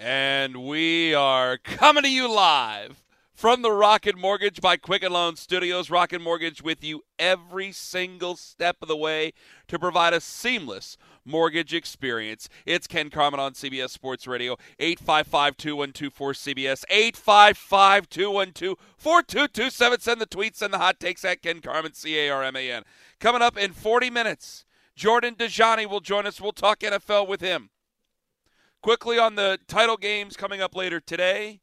[0.00, 3.02] And we are coming to you live
[3.34, 5.90] from the Rocket Mortgage by Quicken Loan Studios.
[5.90, 9.32] Rocket Mortgage with you every single step of the way
[9.66, 12.48] to provide a seamless mortgage experience.
[12.64, 19.98] It's Ken Carman on CBS Sports Radio, 855 212 cbs 855 212 4227.
[20.00, 22.70] Send the tweets and the hot takes at Ken Carman, C A R M A
[22.70, 22.84] N.
[23.18, 24.64] Coming up in 40 minutes,
[24.94, 26.40] Jordan Dajani will join us.
[26.40, 27.70] We'll talk NFL with him.
[28.82, 31.60] Quickly on the title games coming up later today,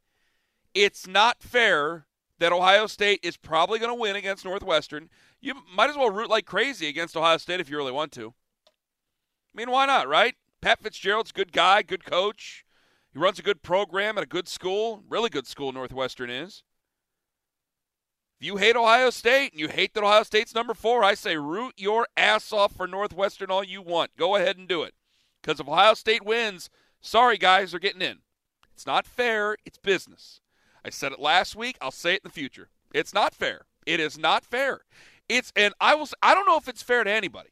[0.73, 2.07] it's not fair
[2.39, 5.09] that Ohio State is probably going to win against Northwestern.
[5.39, 8.33] You might as well root like crazy against Ohio State if you really want to.
[8.67, 10.35] I mean, why not, right?
[10.61, 12.65] Pat Fitzgerald's a good guy, good coach.
[13.13, 16.63] He runs a good program at a good school, really good school, Northwestern is.
[18.37, 21.37] If you hate Ohio State and you hate that Ohio State's number four, I say
[21.37, 24.17] root your ass off for Northwestern all you want.
[24.17, 24.93] Go ahead and do it.
[25.41, 26.69] Because if Ohio State wins,
[27.05, 28.17] Sorry, guys, they're getting in.
[28.73, 29.57] It's not fair.
[29.63, 30.41] It's business.
[30.83, 31.77] I said it last week.
[31.79, 32.69] I'll say it in the future.
[32.95, 33.67] It's not fair.
[33.85, 34.81] It is not fair.
[35.29, 36.09] It's and I will.
[36.23, 37.49] I don't know if it's fair to anybody.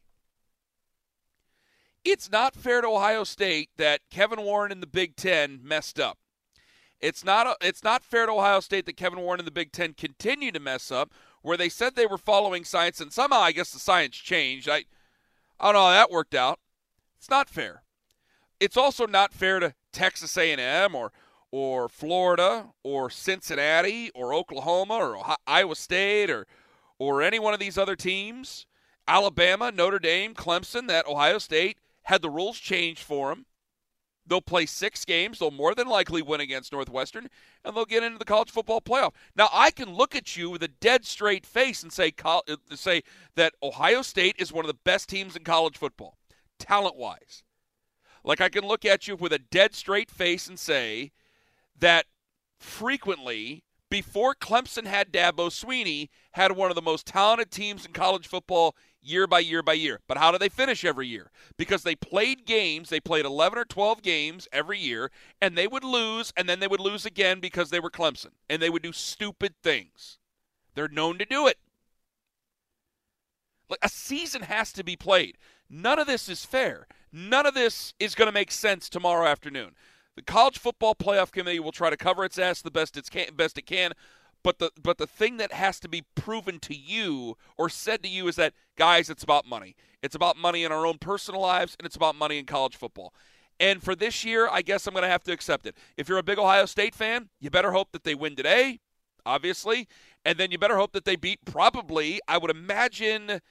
[2.03, 6.17] It's not fair to Ohio State that Kevin Warren and the Big Ten messed up.
[6.99, 7.45] It's not.
[7.45, 10.55] A, it's not fair to Ohio State that Kevin Warren and the Big Ten continued
[10.55, 11.11] to mess up,
[11.43, 14.67] where they said they were following science, and somehow I guess the science changed.
[14.67, 14.85] I,
[15.59, 16.59] I don't know how that worked out.
[17.19, 17.83] It's not fair
[18.63, 21.11] it's also not fair to Texas A&M or
[21.51, 26.47] or Florida or Cincinnati or Oklahoma or Iowa State or
[26.97, 28.65] or any one of these other teams,
[29.07, 33.45] Alabama, Notre Dame, Clemson, that Ohio State had the rules changed for them.
[34.25, 35.39] They'll play six games.
[35.39, 37.27] They'll more than likely win against Northwestern,
[37.65, 39.11] and they'll get into the college football playoff.
[39.35, 42.39] Now, I can look at you with a dead straight face and say uh,
[42.73, 43.03] say
[43.35, 46.17] that Ohio State is one of the best teams in college football,
[46.57, 47.43] talent wise.
[48.23, 51.11] Like I can look at you with a dead straight face and say
[51.79, 52.05] that
[52.59, 58.27] frequently before Clemson had Dabo Swinney had one of the most talented teams in college
[58.27, 59.99] football year by year by year.
[60.07, 61.29] But how do they finish every year?
[61.57, 65.11] Because they played games, they played 11 or 12 games every year
[65.41, 68.61] and they would lose and then they would lose again because they were Clemson and
[68.61, 70.17] they would do stupid things.
[70.73, 71.59] They're known to do it.
[73.69, 75.37] Like a season has to be played.
[75.75, 76.85] None of this is fair.
[77.11, 79.71] None of this is going to make sense tomorrow afternoon.
[80.15, 83.33] The College Football Playoff Committee will try to cover its ass the best it can,
[83.35, 83.93] best it can.
[84.43, 88.09] But the but the thing that has to be proven to you or said to
[88.09, 89.75] you is that guys, it's about money.
[90.03, 93.11] It's about money in our own personal lives, and it's about money in college football.
[93.59, 95.75] And for this year, I guess I'm going to have to accept it.
[95.97, 98.79] If you're a big Ohio State fan, you better hope that they win today,
[99.25, 99.87] obviously,
[100.23, 102.19] and then you better hope that they beat probably.
[102.27, 103.41] I would imagine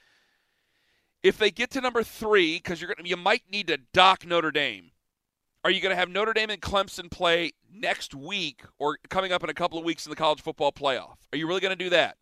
[1.23, 4.51] if they get to number three, because you're gonna, you might need to dock Notre
[4.51, 4.91] Dame.
[5.63, 9.45] Are you going to have Notre Dame and Clemson play next week or coming up
[9.45, 11.15] in a couple of weeks in the college football playoff?
[11.31, 12.17] Are you really going to do that?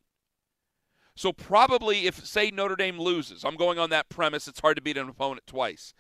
[1.16, 4.48] So probably if say Notre Dame loses, I'm going on that premise.
[4.48, 5.94] It's hard to beat an opponent twice.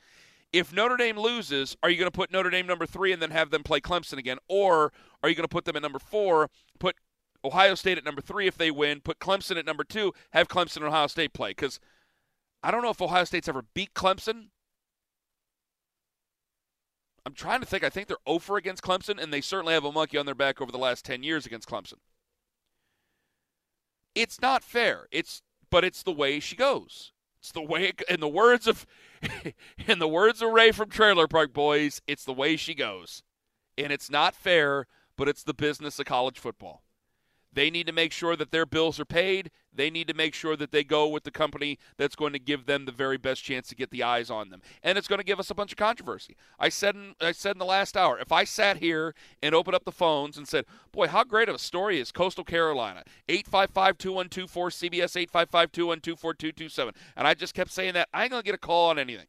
[0.54, 3.32] If Notre Dame loses, are you going to put Notre Dame number three and then
[3.32, 4.94] have them play Clemson again, or
[5.24, 6.96] are you going to put them at number four, put
[7.44, 10.78] Ohio State at number three if they win, put Clemson at number two, have Clemson
[10.78, 11.52] and Ohio State play?
[11.52, 11.80] Because
[12.64, 14.48] I don't know if Ohio State's ever beat Clemson.
[17.26, 17.84] I'm trying to think.
[17.84, 20.62] I think they're over against Clemson, and they certainly have a monkey on their back
[20.62, 22.00] over the last 10 years against Clemson.
[24.16, 25.08] It's not fair.
[25.12, 27.14] It's but it's the way she goes.
[27.40, 28.86] It's the way in the words of
[29.88, 33.24] in the words of Ray from Trailer Park Boys, it's the way she goes.
[33.78, 34.86] And it's not fair,
[35.18, 36.84] but it's the business of college football.
[37.54, 39.52] They need to make sure that their bills are paid.
[39.74, 42.66] They need to make sure that they go with the company that's going to give
[42.66, 44.62] them the very best chance to get the eyes on them.
[44.84, 46.38] And it's going to give us a bunch of controversy.
[46.58, 49.14] I said in, I said in the last hour, if I sat here
[49.44, 52.46] and opened up the phones and said, "Boy, how great of a story is Coastal
[52.46, 56.92] Carolina?" 855-2124 CBS 855-212-4227.
[57.18, 59.28] And I just kept saying that, I ain't going to get a call on anything.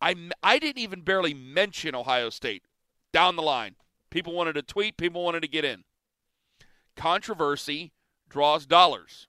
[0.00, 2.64] I I didn't even barely mention Ohio State
[3.12, 3.76] down the line.
[4.10, 5.84] People wanted to tweet, people wanted to get in
[6.98, 7.92] controversy
[8.28, 9.28] draws dollars.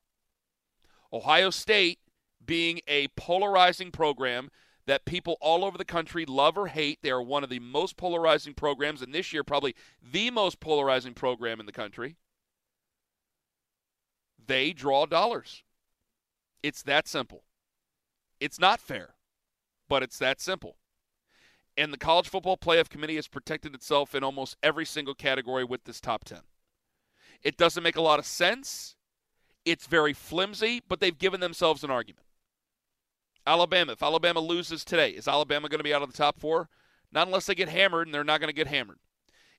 [1.13, 1.99] Ohio State
[2.43, 4.49] being a polarizing program
[4.87, 6.97] that people all over the country love or hate.
[7.03, 11.13] They are one of the most polarizing programs, and this year, probably the most polarizing
[11.13, 12.17] program in the country.
[14.43, 15.63] They draw dollars.
[16.63, 17.43] It's that simple.
[18.39, 19.13] It's not fair,
[19.87, 20.77] but it's that simple.
[21.77, 25.83] And the College Football Playoff Committee has protected itself in almost every single category with
[25.83, 26.39] this top 10.
[27.43, 28.95] It doesn't make a lot of sense.
[29.65, 32.25] It's very flimsy, but they've given themselves an argument.
[33.45, 36.69] Alabama, if Alabama loses today, is Alabama going to be out of the top four?
[37.11, 38.99] Not unless they get hammered, and they're not going to get hammered.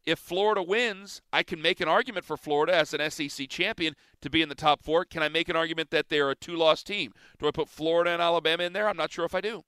[0.06, 4.30] If Florida wins, I can make an argument for Florida as an SEC champion to
[4.30, 5.04] be in the top four.
[5.04, 7.12] Can I make an argument that they're a two loss team?
[7.38, 8.88] Do I put Florida and Alabama in there?
[8.88, 9.64] I'm not sure if I do.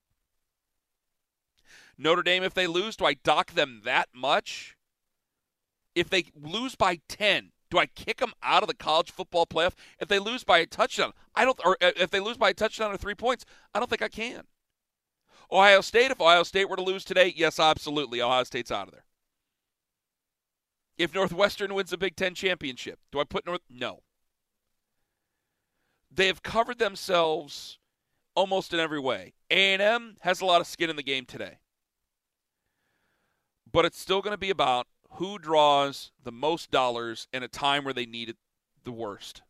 [1.98, 4.76] Notre Dame, if they lose, do I dock them that much?
[5.94, 9.72] If they lose by 10, do I kick them out of the college football playoff
[9.98, 11.14] if they lose by a touchdown?
[11.34, 13.88] I don't, or uh, if they lose by a touchdown or three points, I don't
[13.88, 14.42] think I can.
[15.50, 18.92] Ohio State, if Ohio State were to lose today, yes, absolutely, Ohio State's out of
[18.92, 19.06] there.
[20.98, 23.62] If Northwestern wins the Big Ten championship, do I put North?
[23.70, 24.00] No.
[26.10, 27.78] They have covered themselves
[28.34, 29.32] almost in every way.
[29.50, 31.56] A&M has a lot of skin in the game today,
[33.72, 34.86] but it's still going to be about
[35.16, 38.36] who draws the most dollars in a time where they need it
[38.84, 39.42] the worst.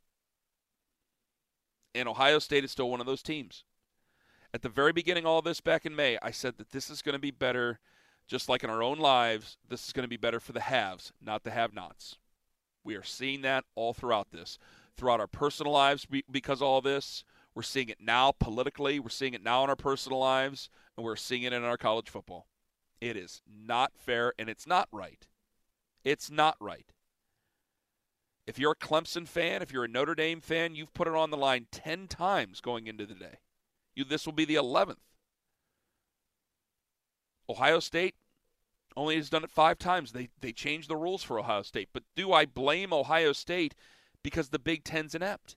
[1.94, 3.64] And Ohio State is still one of those teams.
[4.55, 7.14] At the very beginning, all this back in May, I said that this is going
[7.14, 7.79] to be better,
[8.26, 11.12] just like in our own lives, this is going to be better for the haves,
[11.20, 12.19] not the have nots.
[12.85, 14.58] We are seeing that all throughout this,
[14.97, 17.25] throughout our personal lives because all this.
[17.55, 21.17] We're seeing it now politically, we're seeing it now in our personal lives, and we're
[21.17, 22.47] seeing it in our college football.
[23.00, 25.26] It is not fair and it's not right.
[26.04, 26.93] It's not right.
[28.46, 31.31] If you're a Clemson fan, if you're a Notre Dame fan, you've put it on
[31.31, 33.38] the line 10 times going into the day.
[33.94, 34.96] You, this will be the 11th.
[37.49, 38.14] Ohio State
[38.96, 40.12] only has done it five times.
[40.12, 41.90] They, they changed the rules for Ohio State.
[41.93, 43.75] But do I blame Ohio State
[44.22, 45.56] because the Big Ten's inept?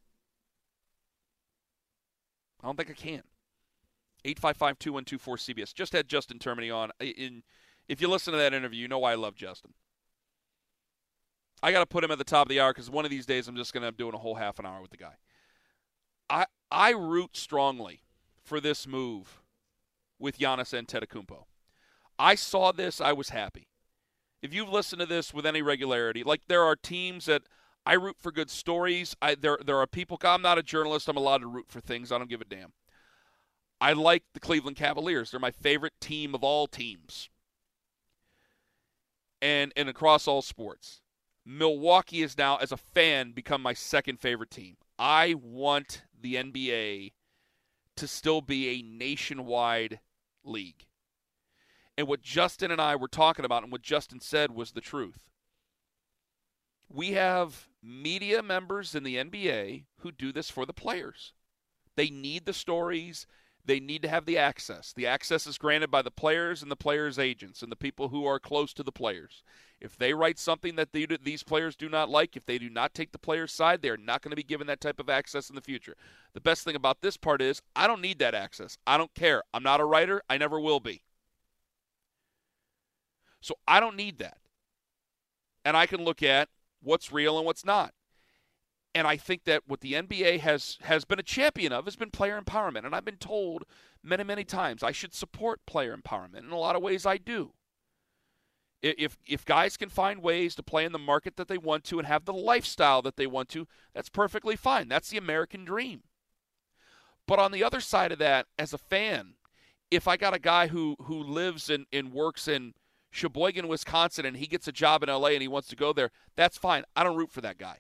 [2.62, 3.24] I don't think I can.
[4.24, 5.74] 855 2124 CBS.
[5.74, 6.92] Just had Justin Termine on.
[7.00, 7.44] In,
[7.88, 9.74] if you listen to that interview, you know why I love Justin.
[11.66, 13.26] I got to put him at the top of the hour because one of these
[13.26, 15.16] days I'm just going to be doing a whole half an hour with the guy.
[16.30, 18.04] I I root strongly
[18.44, 19.42] for this move
[20.20, 21.46] with Giannis Antetokounmpo.
[22.20, 23.68] I saw this, I was happy.
[24.44, 27.42] If you've listened to this with any regularity, like there are teams that
[27.84, 29.16] I root for good stories.
[29.20, 30.20] I there there are people.
[30.24, 31.10] I'm not a journalist.
[31.10, 32.12] I'm allowed to root for things.
[32.12, 32.74] I don't give a damn.
[33.82, 35.32] I like the Cleveland Cavaliers.
[35.32, 37.28] They're my favorite team of all teams.
[39.42, 41.02] And and across all sports.
[41.46, 44.78] Milwaukee is now, as a fan, become my second favorite team.
[44.98, 47.14] I want the NBA
[47.98, 50.00] to still be a nationwide
[50.44, 50.88] league.
[51.98, 55.30] And what Justin and I were talking about and what Justin said was the truth.
[56.90, 61.34] We have media members in the NBA who do this for the players.
[61.96, 63.28] They need the stories,
[63.64, 64.94] they need to have the access.
[64.94, 68.26] The access is granted by the players and the players' agents and the people who
[68.26, 69.44] are close to the players.
[69.86, 72.96] If they write something that they, these players do not like, if they do not
[72.96, 75.48] take the player's side, they are not going to be given that type of access
[75.48, 75.96] in the future.
[76.34, 78.80] The best thing about this part is I don't need that access.
[78.88, 79.44] I don't care.
[79.54, 80.24] I'm not a writer.
[80.28, 81.04] I never will be.
[83.42, 84.40] So I don't need that.
[85.64, 86.50] And I can look at
[86.82, 87.94] what's real and what's not.
[88.96, 92.10] And I think that what the NBA has has been a champion of has been
[92.10, 92.86] player empowerment.
[92.86, 93.66] And I've been told
[94.02, 96.40] many, many times I should support player empowerment.
[96.40, 97.52] In a lot of ways, I do.
[98.82, 101.98] If if guys can find ways to play in the market that they want to
[101.98, 104.88] and have the lifestyle that they want to, that's perfectly fine.
[104.88, 106.04] That's the American dream.
[107.28, 109.34] But on the other side of that, as a fan,
[109.90, 112.74] if I got a guy who who lives and, and works in
[113.12, 116.12] Sheboygan, Wisconsin, and he gets a job in LA and he wants to go there,
[116.36, 116.84] that's fine.
[116.96, 117.80] I don't root for that guy.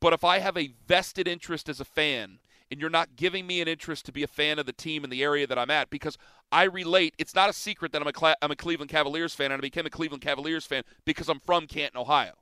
[0.00, 2.40] But if I have a vested interest as a fan
[2.70, 5.10] and you're not giving me an interest to be a fan of the team in
[5.10, 6.16] the area that I'm at because
[6.50, 7.14] I relate.
[7.18, 9.86] It's not a secret that I'm a, am a Cleveland Cavaliers fan and I became
[9.86, 12.34] a Cleveland Cavaliers fan because I'm from Canton, Ohio.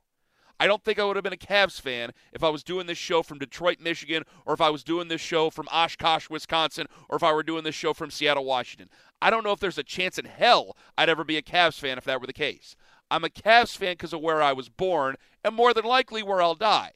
[0.59, 2.97] I don't think I would have been a Cavs fan if I was doing this
[2.97, 7.17] show from Detroit, Michigan, or if I was doing this show from Oshkosh, Wisconsin, or
[7.17, 8.89] if I were doing this show from Seattle, Washington.
[9.21, 11.97] I don't know if there's a chance in hell I'd ever be a Cavs fan
[11.97, 12.75] if that were the case.
[13.09, 16.41] I'm a Cavs fan because of where I was born and more than likely where
[16.41, 16.93] I'll die.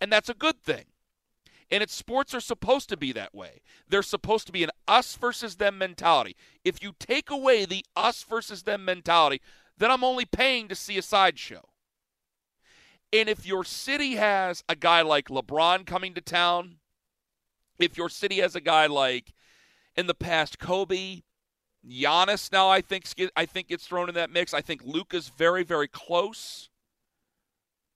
[0.00, 0.84] And that's a good thing.
[1.74, 3.60] And its sports are supposed to be that way.
[3.88, 6.36] They're supposed to be an us versus them mentality.
[6.64, 9.40] If you take away the us versus them mentality,
[9.76, 11.62] then I'm only paying to see a sideshow.
[13.12, 16.76] And if your city has a guy like LeBron coming to town,
[17.80, 19.32] if your city has a guy like
[19.96, 21.22] in the past Kobe,
[21.84, 23.04] Giannis now I think
[23.34, 24.54] I think gets thrown in that mix.
[24.54, 26.68] I think Luka's very very close.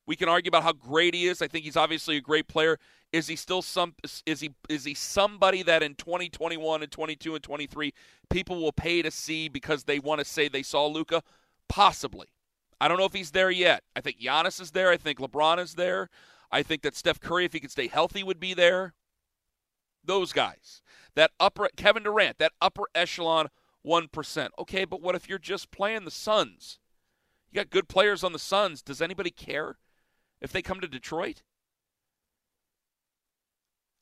[0.04, 1.40] We can argue about how great he is.
[1.40, 2.80] I think he's obviously a great player.
[3.12, 3.94] Is he still some
[4.26, 7.94] is he is he somebody that in 2021 and 22 and 23
[8.28, 11.22] people will pay to see because they want to say they saw Luka?
[11.68, 12.28] Possibly.
[12.80, 13.82] I don't know if he's there yet.
[13.96, 14.90] I think Giannis is there.
[14.90, 16.10] I think LeBron is there.
[16.50, 18.94] I think that Steph Curry, if he could stay healthy, would be there.
[20.04, 20.82] Those guys.
[21.14, 23.48] That upper Kevin Durant, that upper echelon
[23.84, 24.48] 1%.
[24.58, 26.78] Okay, but what if you're just playing the Suns?
[27.50, 28.82] You got good players on the Suns.
[28.82, 29.78] Does anybody care
[30.40, 31.42] if they come to Detroit?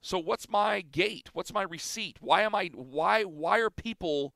[0.00, 1.30] So what's my gate?
[1.32, 2.18] What's my receipt?
[2.20, 4.34] Why am I why why are people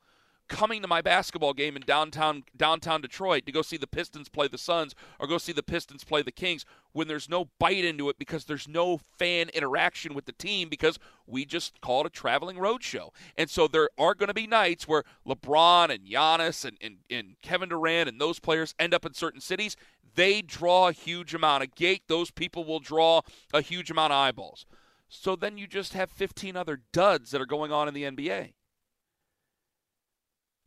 [0.50, 4.48] coming to my basketball game in downtown downtown Detroit to go see the Pistons play
[4.48, 8.08] the Suns or go see the Pistons play the Kings when there's no bite into
[8.08, 12.10] it because there's no fan interaction with the team because we just call it a
[12.10, 13.12] traveling road show.
[13.38, 17.36] And so there are going to be nights where LeBron and Giannis and, and, and
[17.42, 19.76] Kevin Durant and those players end up in certain cities.
[20.16, 22.02] They draw a huge amount of gate.
[22.08, 23.20] Those people will draw
[23.54, 24.66] a huge amount of eyeballs.
[25.10, 28.52] So then you just have 15 other duds that are going on in the NBA.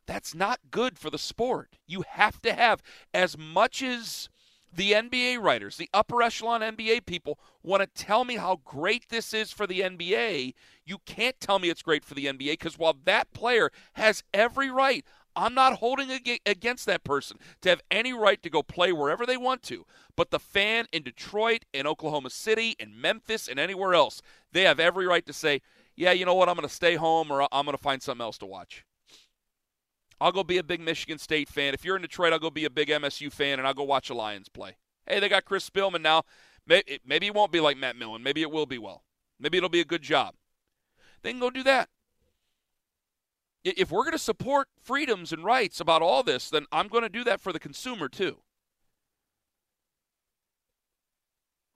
[0.05, 1.77] That's not good for the sport.
[1.87, 2.83] You have to have
[3.13, 4.27] as much as
[4.75, 9.33] the NBA writers, the upper echelon NBA people want to tell me how great this
[9.33, 10.53] is for the NBA.
[10.85, 14.69] You can't tell me it's great for the NBA because while that player has every
[14.69, 16.11] right, I'm not holding
[16.45, 19.85] against that person to have any right to go play wherever they want to.
[20.15, 24.21] But the fan in Detroit, in Oklahoma City, in Memphis, and anywhere else,
[24.51, 25.61] they have every right to say,
[25.95, 28.23] yeah, you know what, I'm going to stay home or I'm going to find something
[28.23, 28.85] else to watch.
[30.21, 31.73] I'll go be a big Michigan State fan.
[31.73, 34.07] If you're in Detroit, I'll go be a big MSU fan and I'll go watch
[34.07, 34.77] the Lions play.
[35.07, 36.23] Hey, they got Chris Spielman now.
[36.65, 38.23] Maybe it won't be like Matt Millen.
[38.23, 39.03] Maybe it will be well.
[39.39, 40.35] Maybe it'll be a good job.
[41.21, 41.89] They can go do that.
[43.63, 47.09] If we're going to support freedoms and rights about all this, then I'm going to
[47.09, 48.39] do that for the consumer too.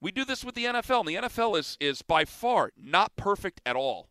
[0.01, 3.61] We do this with the NFL, and the NFL is, is by far not perfect
[3.65, 4.09] at all.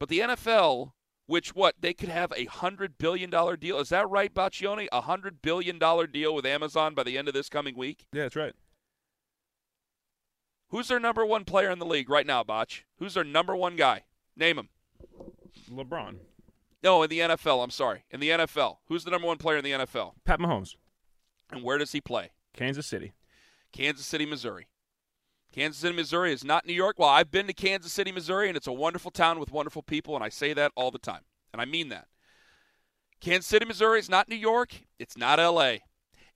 [0.00, 0.92] But the NFL
[1.26, 3.78] which what they could have a hundred billion dollar deal.
[3.78, 4.86] Is that right, Baccioni?
[4.92, 8.06] A hundred billion dollar deal with Amazon by the end of this coming week.
[8.12, 8.54] Yeah, that's right.
[10.70, 12.84] Who's their number one player in the league right now, Botch?
[12.98, 14.04] Who's their number one guy?
[14.36, 14.68] Name him.
[15.70, 16.16] LeBron.
[16.82, 17.62] No, in the NFL.
[17.62, 18.76] I'm sorry, in the NFL.
[18.86, 20.12] Who's the number one player in the NFL?
[20.24, 20.76] Pat Mahomes.
[21.50, 22.32] And where does he play?
[22.54, 23.12] Kansas City.
[23.72, 24.68] Kansas City, Missouri.
[25.52, 26.98] Kansas City, Missouri is not New York.
[26.98, 30.14] Well, I've been to Kansas City, Missouri, and it's a wonderful town with wonderful people,
[30.14, 31.22] and I say that all the time.
[31.52, 32.08] And I mean that.
[33.20, 34.82] Kansas City, Missouri is not New York.
[34.98, 35.82] It's not L.A.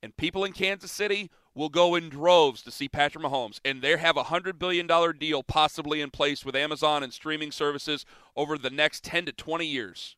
[0.01, 3.59] And people in Kansas City will go in droves to see Patrick Mahomes.
[3.65, 8.05] And they have a $100 billion deal possibly in place with Amazon and streaming services
[8.35, 10.15] over the next 10 to 20 years.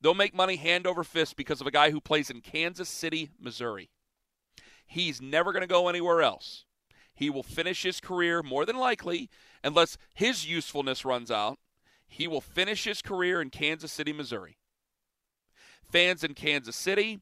[0.00, 3.30] They'll make money hand over fist because of a guy who plays in Kansas City,
[3.38, 3.90] Missouri.
[4.86, 6.64] He's never going to go anywhere else.
[7.14, 9.28] He will finish his career more than likely,
[9.62, 11.58] unless his usefulness runs out.
[12.08, 14.56] He will finish his career in Kansas City, Missouri.
[15.84, 17.20] Fans in Kansas City,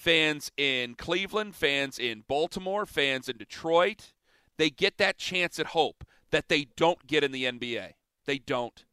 [0.00, 4.12] fans in Cleveland, fans in Baltimore, fans in Detroit,
[4.56, 7.92] they get that chance at hope that they don't get in the NBA.
[8.24, 8.84] They don't.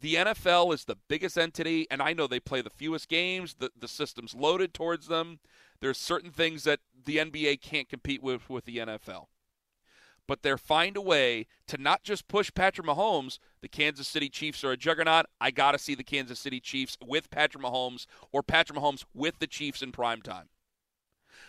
[0.00, 3.56] the NFL is the biggest entity, and I know they play the fewest games.
[3.58, 5.40] The the system's loaded towards them.
[5.80, 9.26] There's certain things that the NBA can't compete with with the NFL.
[10.28, 13.38] But they're find a way to not just push Patrick Mahomes.
[13.62, 15.26] The Kansas City Chiefs are a juggernaut.
[15.40, 19.40] I got to see the Kansas City Chiefs with Patrick Mahomes or Patrick Mahomes with
[19.40, 20.50] the Chiefs in prime time.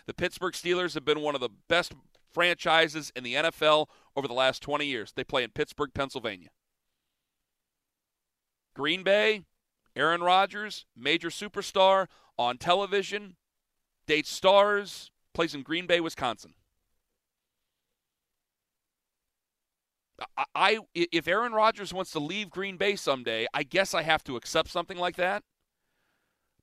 [0.08, 1.94] The Pittsburgh Steelers have been one of the best
[2.32, 5.12] franchises in the NFL over the last 20 years.
[5.14, 6.50] They play in Pittsburgh, Pennsylvania.
[8.74, 9.44] Green Bay,
[9.96, 12.08] Aaron Rodgers, major superstar
[12.38, 13.36] on television,
[14.08, 16.54] dates stars, plays in Green Bay, Wisconsin.
[20.56, 24.36] I, if Aaron Rodgers wants to leave Green Bay someday, I guess I have to
[24.36, 25.44] accept something like that.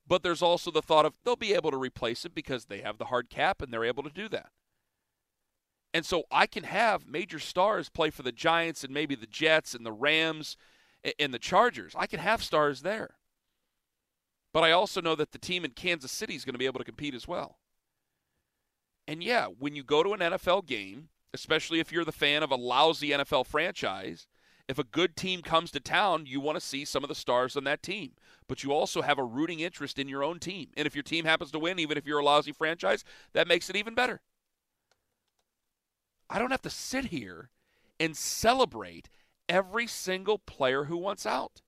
[0.07, 2.97] but there's also the thought of they'll be able to replace it because they have
[2.97, 4.49] the hard cap and they're able to do that.
[5.93, 9.73] And so I can have major stars play for the Giants and maybe the Jets
[9.73, 10.57] and the Rams
[11.19, 11.93] and the Chargers.
[11.97, 13.15] I can have stars there.
[14.53, 16.79] But I also know that the team in Kansas City is going to be able
[16.79, 17.57] to compete as well.
[19.07, 22.49] And yeah, when you go to an NFL game, especially if you're the fan of
[22.49, 24.25] a lousy NFL franchise,
[24.67, 27.55] if a good team comes to town, you want to see some of the stars
[27.55, 28.13] on that team.
[28.47, 30.69] But you also have a rooting interest in your own team.
[30.75, 33.03] And if your team happens to win, even if you're a lousy franchise,
[33.33, 34.19] that makes it even better.
[36.27, 37.51] I don't have to sit here
[37.99, 39.09] and celebrate
[39.47, 41.61] every single player who wants out.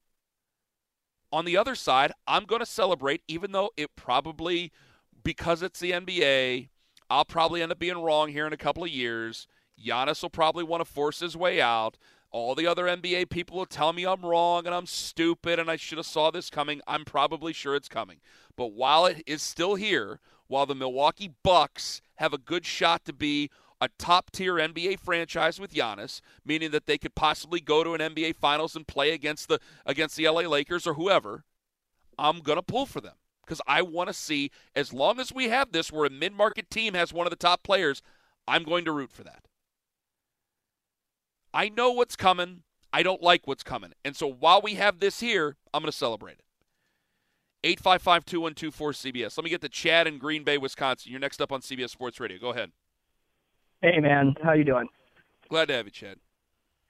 [1.32, 4.72] On the other side, I'm going to celebrate, even though it probably,
[5.22, 6.70] because it's the NBA,
[7.08, 9.46] I'll probably end up being wrong here in a couple of years.
[9.84, 11.96] Giannis will probably want to force his way out.
[12.30, 15.76] All the other NBA people will tell me I'm wrong and I'm stupid and I
[15.76, 16.80] should have saw this coming.
[16.86, 18.18] I'm probably sure it's coming.
[18.56, 23.12] But while it is still here, while the Milwaukee Bucks have a good shot to
[23.12, 27.94] be a top tier NBA franchise with Giannis, meaning that they could possibly go to
[27.94, 31.44] an NBA Finals and play against the against the LA Lakers or whoever,
[32.18, 33.14] I'm gonna pull for them
[33.50, 34.50] because I want to see.
[34.76, 37.36] As long as we have this, where a mid market team has one of the
[37.36, 38.02] top players,
[38.46, 39.46] I'm going to root for that.
[41.52, 42.62] I know what's coming.
[42.92, 43.92] I don't like what's coming.
[44.04, 46.44] And so while we have this here, I'm going to celebrate it.
[47.62, 49.36] 855 2124 CBS.
[49.36, 51.12] Let me get to Chad in Green Bay, Wisconsin.
[51.12, 52.38] You're next up on CBS Sports Radio.
[52.38, 52.70] Go ahead.
[53.82, 54.34] Hey, man.
[54.42, 54.88] How you doing?
[55.48, 56.18] Glad to have you, Chad.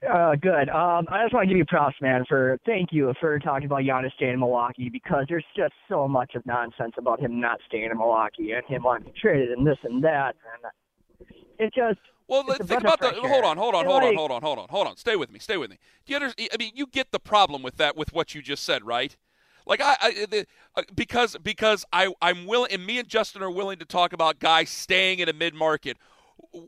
[0.09, 0.71] Uh, good.
[0.71, 3.81] Um, I just want to give you props, man, for thank you for talking about
[3.81, 7.90] Giannis staying in Milwaukee because there's just so much of nonsense about him not staying
[7.90, 10.37] in Milwaukee and him wanting to be traded and this and that.
[11.21, 12.00] And it just
[12.31, 13.11] well, it's think about the.
[13.11, 14.97] Hold on, hold on, hold on, hold on, hold on, hold on.
[14.97, 15.41] Stay with me.
[15.41, 15.79] Stay with me.
[16.07, 16.49] Do you understand?
[16.55, 19.17] I mean, you get the problem with that with what you just said, right?
[19.67, 20.47] Like I, I the,
[20.77, 24.39] uh, because because I I'm willing, and me and Justin are willing to talk about
[24.39, 25.97] guys staying in a mid market.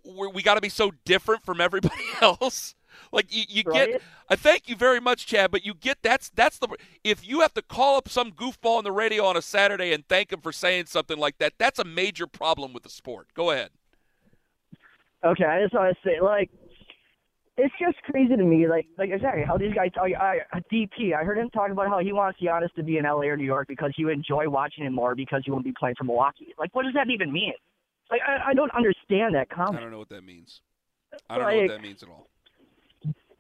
[0.05, 2.75] We got to be so different from everybody else.
[3.13, 3.93] Like you, you right?
[3.93, 4.03] get.
[4.29, 5.53] I thank you very much, Chad.
[5.53, 6.69] But you get that's that's the.
[7.05, 10.07] If you have to call up some goofball on the radio on a Saturday and
[10.09, 13.29] thank him for saying something like that, that's a major problem with the sport.
[13.35, 13.71] Go ahead.
[15.25, 16.51] Okay, I just want to say, like,
[17.57, 19.91] it's just crazy to me, like, like exactly how these guys.
[19.97, 20.41] Oh, I,
[20.73, 21.15] DP.
[21.15, 23.45] I heard him talk about how he wants Giannis to be in LA or New
[23.45, 26.55] York because you enjoy watching him more because you won't be playing for Milwaukee.
[26.59, 27.53] Like, what does that even mean?
[28.11, 29.79] Like, I, I don't understand that comment.
[29.79, 30.63] I don't know what that means.
[31.29, 32.29] I don't like, know what that means at all.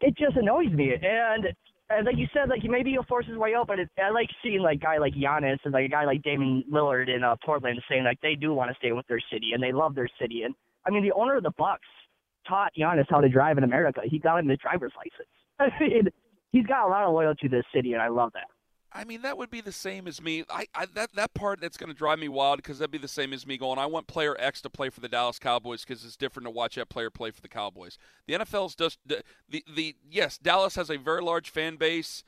[0.00, 1.46] It just annoys me, and
[1.90, 4.28] and like you said, like maybe he'll force his way out, but it, I like
[4.42, 7.36] seeing like a guy like Giannis and like a guy like Damian Lillard in uh,
[7.44, 10.08] Portland saying like they do want to stay with their city and they love their
[10.20, 10.42] city.
[10.42, 10.54] And
[10.86, 11.86] I mean, the owner of the Bucks
[12.46, 14.00] taught Giannis how to drive in America.
[14.04, 15.28] He got him his driver's license.
[15.58, 16.08] I mean,
[16.50, 18.46] he's got a lot of loyalty to this city, and I love that.
[18.94, 20.44] I mean, that would be the same as me.
[20.50, 23.08] I, I that that part that's going to drive me wild because that'd be the
[23.08, 23.78] same as me going.
[23.78, 26.74] I want player X to play for the Dallas Cowboys because it's different to watch
[26.74, 27.96] that player play for the Cowboys.
[28.26, 32.22] The NFL's just the, the the yes, Dallas has a very large fan base,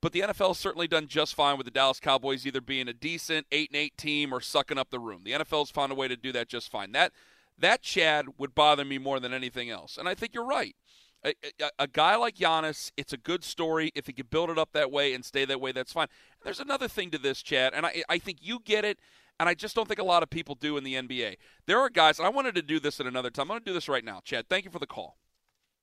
[0.00, 3.46] but the NFL's certainly done just fine with the Dallas Cowboys either being a decent
[3.50, 5.22] eight and eight team or sucking up the room.
[5.24, 6.92] The NFL's found a way to do that just fine.
[6.92, 7.12] That
[7.58, 10.76] that Chad would bother me more than anything else, and I think you're right.
[11.24, 13.90] A, a, a, guy like Giannis, it's a good story.
[13.96, 16.06] If he could build it up that way and stay that way, that's fine.
[16.44, 19.00] There's another thing to this, Chad, and I, I think you get it,
[19.40, 21.36] and I just don't think a lot of people do in the NBA.
[21.66, 23.44] There are guys, I wanted to do this at another time.
[23.44, 24.20] I'm going to do this right now.
[24.24, 25.16] Chad, thank you for the call.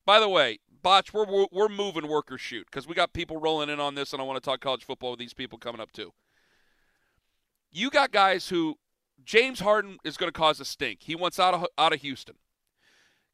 [0.06, 3.70] By the way, Botch, we're, we're, we're moving worker shoot because we got people rolling
[3.70, 5.92] in on this, and I want to talk college football with these people coming up
[5.92, 6.12] too.
[7.72, 8.76] You got guys who
[9.24, 11.00] James Harden is going to cause a stink.
[11.04, 12.36] He wants out of out of Houston.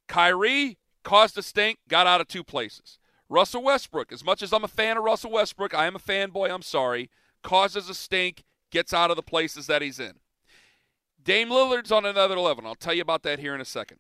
[0.07, 2.99] Kyrie caused a stink, got out of two places.
[3.29, 6.51] Russell Westbrook, as much as I'm a fan of Russell Westbrook, I am a fanboy,
[6.51, 7.11] I'm sorry,
[7.43, 10.13] causes a stink, gets out of the places that he's in.
[11.21, 12.65] Dame Lillard's on another level.
[12.65, 13.99] I'll tell you about that here in a second.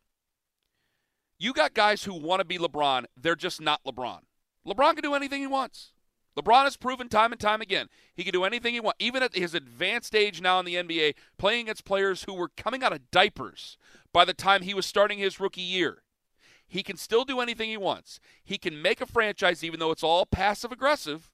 [1.37, 4.21] You got guys who want to be LeBron, they're just not LeBron.
[4.65, 5.93] LeBron can do anything he wants.
[6.39, 8.97] LeBron has proven time and time again he can do anything he wants.
[8.99, 12.83] Even at his advanced age now in the NBA, playing against players who were coming
[12.83, 13.77] out of diapers
[14.13, 16.03] by the time he was starting his rookie year.
[16.67, 18.19] He can still do anything he wants.
[18.43, 21.31] He can make a franchise even though it's all passive aggressive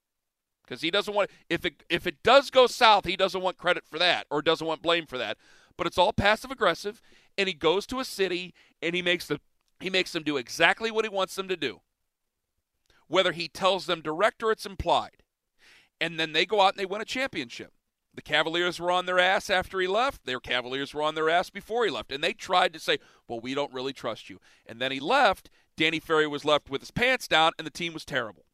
[0.63, 3.85] because he doesn't want if it if it does go south, he doesn't want credit
[3.85, 5.37] for that or doesn't want blame for that.
[5.77, 7.01] But it's all passive aggressive
[7.37, 9.39] and he goes to a city and he makes the
[9.79, 11.81] he makes them do exactly what he wants them to do
[13.07, 15.23] whether he tells them direct or it's implied.
[15.99, 17.71] And then they go out and they win a championship.
[18.13, 20.25] The Cavaliers were on their ass after he left.
[20.25, 22.11] Their Cavaliers were on their ass before he left.
[22.11, 24.39] And they tried to say, well, we don't really trust you.
[24.65, 25.49] And then he left.
[25.75, 28.45] Danny Ferry was left with his pants down, and the team was terrible.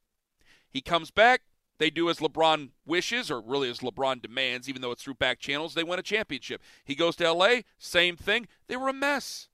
[0.69, 1.41] He comes back.
[1.77, 5.39] They do as LeBron wishes, or really as LeBron demands, even though it's through back
[5.39, 5.73] channels.
[5.73, 6.61] They win a championship.
[6.83, 8.47] He goes to LA, same thing.
[8.67, 9.49] They were a mess.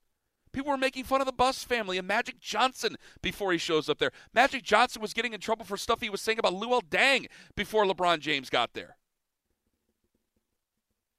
[0.58, 3.98] People were making fun of the Buss family and Magic Johnson before he shows up
[3.98, 4.10] there.
[4.34, 7.84] Magic Johnson was getting in trouble for stuff he was saying about Luol Deng before
[7.84, 8.96] LeBron James got there.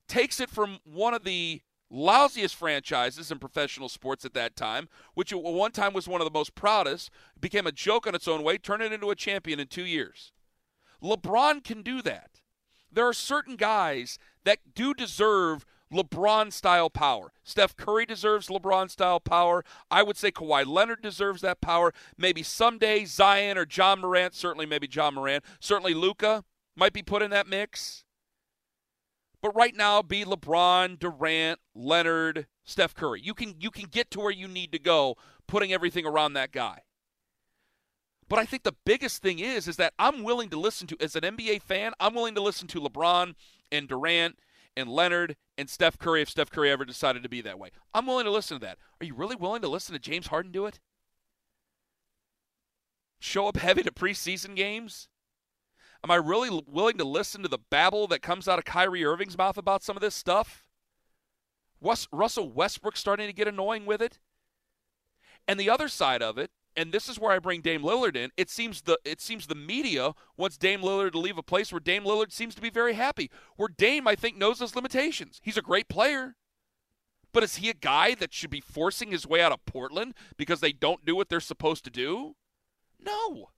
[0.10, 5.32] Takes it from one of the lousiest franchises in professional sports at that time, which
[5.32, 8.44] at one time was one of the most proudest, became a joke on its own
[8.44, 10.34] way, turned it into a champion in two years.
[11.02, 12.42] LeBron can do that.
[12.92, 17.32] There are certain guys that do deserve LeBron style power.
[17.44, 19.64] Steph Curry deserves LeBron style power.
[19.90, 21.94] I would say Kawhi Leonard deserves that power.
[22.18, 26.44] Maybe someday Zion or Ja Morant, certainly maybe Ja Morant, certainly Luka
[26.76, 28.04] might be put in that mix.
[29.42, 33.22] But right now, be LeBron, Durant, Leonard, Steph Curry.
[33.22, 35.16] You can you can get to where you need to go,
[35.48, 36.82] putting everything around that guy.
[38.28, 41.16] But I think the biggest thing is is that I'm willing to listen to as
[41.16, 43.34] an NBA fan, I'm willing to listen to LeBron
[43.72, 44.40] and Durant
[44.76, 47.70] and Leonard and Steph Curry if Steph Curry ever decided to be that way.
[47.94, 48.78] I'm willing to listen to that.
[49.02, 50.80] Are you really willing to listen to James Harden do it?
[53.20, 55.10] Show up heavy to preseason games?
[56.04, 59.38] Am I really willing to listen to the babble that comes out of Kyrie Irving's
[59.38, 60.64] mouth about some of this stuff?
[61.82, 64.20] Russell Westbrook starting to get annoying with it?
[65.48, 68.32] And the other side of it, and this is where I bring Dame Lillard in.
[68.38, 71.82] It seems the it seems the media wants Dame Lillard to leave a place where
[71.82, 73.30] Dame Lillard seems to be very happy.
[73.58, 75.42] Where Dame, I think, knows his limitations.
[75.44, 76.38] He's a great player.
[77.34, 80.62] But is he a guy that should be forcing his way out of Portland because
[80.62, 82.36] they don't do what they're supposed to do?
[82.98, 83.50] No.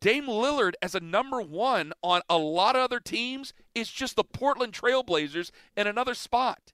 [0.00, 4.24] Dame Lillard as a number one on a lot of other teams is just the
[4.24, 6.72] Portland Trailblazers in another spot.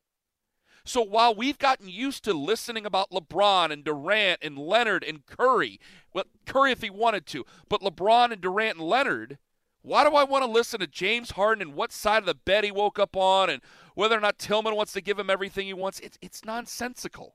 [0.89, 5.79] So while we've gotten used to listening about LeBron and Durant and Leonard and Curry,
[6.15, 9.37] well, Curry if he wanted to, but LeBron and Durant and Leonard,
[9.83, 12.65] why do I want to listen to James Harden and what side of the bed
[12.65, 13.61] he woke up on and
[13.97, 16.01] whether or not Tilman wants to give him everything he wants?
[16.01, 17.35] It's, it's nonsensical.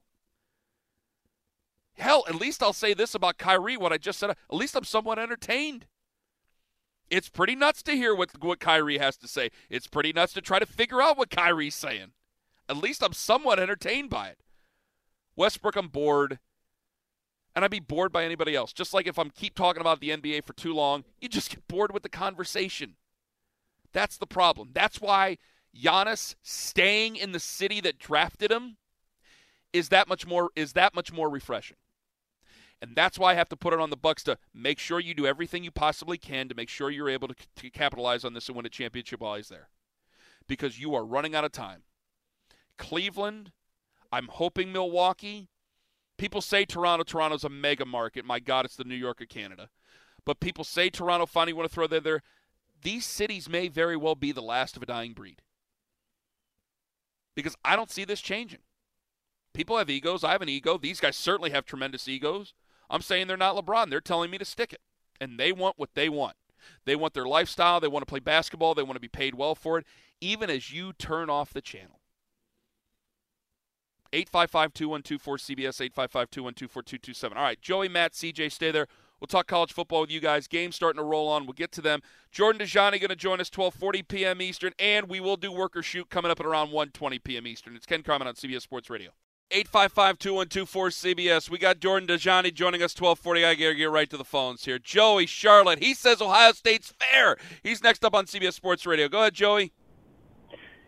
[1.94, 4.32] Hell, at least I'll say this about Kyrie, what I just said.
[4.32, 5.86] At least I'm somewhat entertained.
[7.08, 9.52] It's pretty nuts to hear what, what Kyrie has to say.
[9.70, 12.14] It's pretty nuts to try to figure out what Kyrie's saying.
[12.70, 14.40] At least I'm somewhat entertained by it.
[15.36, 16.40] Westbrook, I'm bored.
[17.56, 18.74] And I'd be bored by anybody else.
[18.74, 21.68] Just like if I'm keep talking about the NBA for too long, you just get
[21.68, 22.96] bored with the conversation.
[23.92, 24.70] That's the problem.
[24.74, 25.38] That's why
[25.76, 28.78] Giannis staying in the city that drafted him
[29.72, 31.78] is that much more is that much more refreshing.
[32.82, 35.14] And that's why I have to put it on the Bucks to make sure you
[35.14, 38.50] do everything you possibly can to make sure you're able to, to capitalize on this
[38.50, 39.70] and win a championship while he's there.
[40.48, 41.84] Because you are running out of time.
[42.78, 43.52] Cleveland,
[44.12, 45.50] I'm hoping Milwaukee.
[46.18, 47.04] People say Toronto.
[47.04, 48.26] Toronto's a mega market.
[48.26, 49.70] My God, it's the New York of Canada.
[50.26, 52.00] But people say Toronto finally want to throw there.
[52.00, 52.22] there.
[52.82, 55.42] These cities may very well be the last of a dying breed.
[57.36, 58.60] Because I don't see this changing.
[59.54, 60.24] People have egos.
[60.24, 60.78] I have an ego.
[60.78, 62.54] These guys certainly have tremendous egos.
[62.90, 63.90] I'm saying they're not LeBron.
[63.90, 64.82] They're telling me to stick it.
[65.20, 66.36] And they want what they want.
[66.86, 67.80] They want their lifestyle.
[67.80, 68.76] They want to play basketball.
[68.76, 69.86] They want to be paid well for it,
[70.22, 72.00] even as you turn off the channel.
[74.14, 77.38] 855 2124 CBS, 855 212 4227.
[77.38, 78.88] All right, Joey, Matt, CJ, stay there.
[79.20, 80.48] We'll talk college football with you guys.
[80.48, 81.46] Game's starting to roll on.
[81.46, 82.02] We'll get to them.
[82.32, 84.42] Jordan Dajani going to join us 12:40 p.m.
[84.42, 87.48] Eastern, and we will do worker shoot coming up at around 1:20 p.m.
[87.48, 87.76] Eastern.
[87.76, 89.12] It's Ken Carman on CBS Sports Radio.
[89.52, 91.50] 855-2124 CBS.
[91.50, 93.46] We got Jordan Dajani joining us 1240.
[93.46, 94.80] I gotta get right to the phones here.
[94.80, 95.80] Joey Charlotte.
[95.80, 97.38] He says Ohio State's fair.
[97.62, 99.08] He's next up on CBS Sports Radio.
[99.08, 99.72] Go ahead, Joey.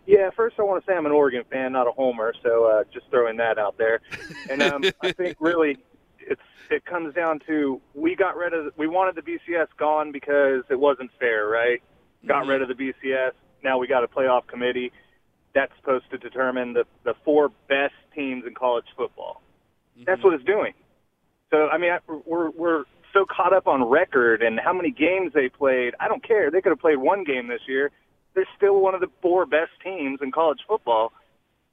[0.05, 2.83] Yeah, first I want to say I'm an Oregon fan, not a homer, so uh,
[2.93, 4.01] just throwing that out there.
[4.49, 5.77] And um, I think really
[6.19, 10.63] it's it comes down to we got rid of we wanted the BCS gone because
[10.69, 11.81] it wasn't fair, right?
[12.25, 12.49] Got Mhm.
[12.49, 13.31] rid of the BCS.
[13.63, 14.91] Now we got a playoff committee
[15.53, 19.41] that's supposed to determine the the four best teams in college football.
[20.05, 20.73] That's what it's doing.
[21.51, 25.31] So I mean, I, we're we're so caught up on record and how many games
[25.33, 25.95] they played.
[25.99, 26.51] I don't care.
[26.51, 27.91] They could have played one game this year.
[28.35, 31.13] They're still one of the four best teams in college football,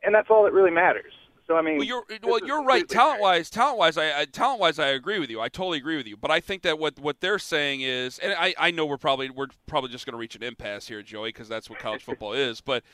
[0.03, 1.12] and that's all that really matters.
[1.46, 2.88] So I mean, Well, you're well, you're right.
[2.88, 5.40] Talent wise, talent wise, I, I talent wise, I agree with you.
[5.40, 6.16] I totally agree with you.
[6.16, 9.29] But I think that what what they're saying is, and I, I know we're probably
[9.29, 12.33] we're probably just going to reach an impasse here, Joey, because that's what college football
[12.33, 12.61] is.
[12.61, 12.85] But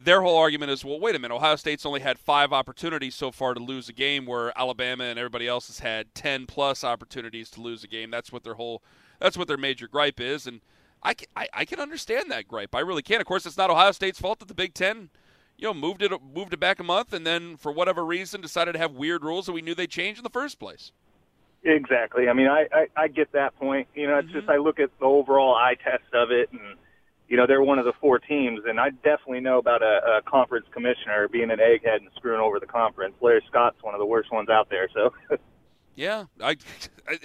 [0.00, 3.32] their whole argument is, well, wait a minute, Ohio State's only had five opportunities so
[3.32, 7.50] far to lose a game, where Alabama and everybody else has had ten plus opportunities
[7.50, 8.10] to lose a game.
[8.10, 8.82] That's what their whole
[9.18, 10.60] that's what their major gripe is, and
[11.02, 12.74] I can, I, I can understand that gripe.
[12.74, 13.20] I really can.
[13.20, 15.10] Of course, it's not Ohio State's fault that the Big Ten
[15.58, 18.72] you know, moved it moved it back a month, and then for whatever reason decided
[18.72, 20.92] to have weird rules that we knew they changed in the first place.
[21.64, 22.28] Exactly.
[22.28, 23.88] I mean, I, I I get that point.
[23.94, 24.38] You know, it's mm-hmm.
[24.38, 26.78] just I look at the overall eye test of it, and
[27.28, 30.22] you know they're one of the four teams, and I definitely know about a, a
[30.22, 33.14] conference commissioner being an egghead and screwing over the conference.
[33.20, 34.88] Larry Scott's one of the worst ones out there.
[34.94, 35.12] So.
[35.98, 36.50] Yeah, I,
[37.08, 37.18] I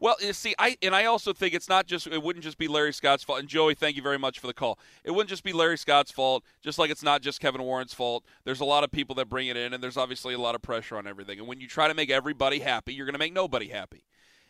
[0.00, 2.68] well, you see, I and I also think it's not just it wouldn't just be
[2.68, 3.40] Larry Scott's fault.
[3.40, 4.78] And Joey, thank you very much for the call.
[5.04, 8.24] It wouldn't just be Larry Scott's fault, just like it's not just Kevin Warren's fault.
[8.44, 10.62] There's a lot of people that bring it in, and there's obviously a lot of
[10.62, 11.38] pressure on everything.
[11.38, 14.04] And when you try to make everybody happy, you're going to make nobody happy.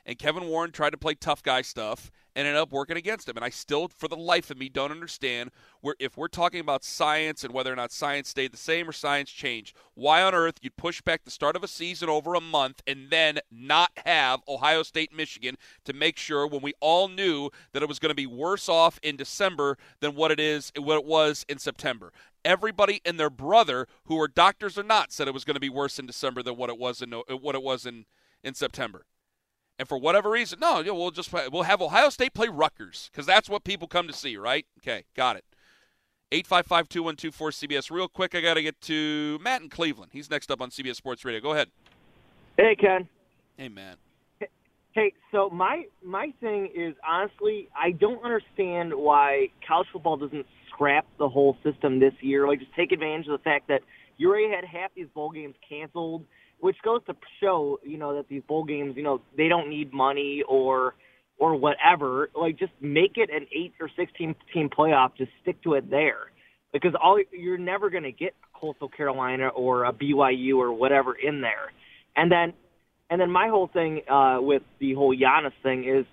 [0.09, 3.37] And Kevin Warren tried to play tough guy stuff and ended up working against him.
[3.37, 5.51] And I still, for the life of me, don't understand
[5.83, 8.92] where if we're talking about science and whether or not science stayed the same or
[8.92, 12.40] science changed, why on earth you'd push back the start of a season over a
[12.40, 17.51] month and then not have Ohio State, Michigan to make sure when we all knew
[17.75, 20.97] that it was going to be worse off in December than what it is what
[20.97, 22.14] it was in September.
[22.47, 25.68] Everybody and their brother, who are doctors or not, said it was going to be
[25.68, 28.07] worse in December than what it was in what it was in
[28.42, 29.05] in September.
[29.79, 33.49] And for whatever reason, no, we'll just we'll have Ohio State play Rutgers because that's
[33.49, 34.67] what people come to see, right?
[34.81, 35.45] Okay, got it.
[36.33, 37.91] 855-2124-CBS.
[37.91, 40.11] Real quick, I got to get to Matt in Cleveland.
[40.12, 41.41] He's next up on CBS Sports Radio.
[41.41, 41.69] Go ahead.
[42.59, 43.09] Hey, Ken.
[43.57, 43.99] Hey, Matt.
[44.93, 51.07] Hey, so my my thing is honestly, I don't understand why college football doesn't scrap
[51.19, 52.49] the whole system this year.
[52.49, 53.83] Like, just take advantage of the fact that
[54.17, 56.25] you already had half these bowl games canceled
[56.61, 59.92] which goes to show, you know, that these bowl games, you know, they don't need
[59.92, 60.94] money or
[61.38, 62.31] or whatever.
[62.35, 65.11] Like, just make it an eight or sixteen team playoff.
[65.16, 66.33] Just stick to it there,
[66.73, 71.40] because all you're never going to get Coastal Carolina or a BYU or whatever in
[71.40, 71.73] there.
[72.16, 72.53] And then,
[73.09, 76.05] and then my whole thing uh, with the whole Giannis thing is,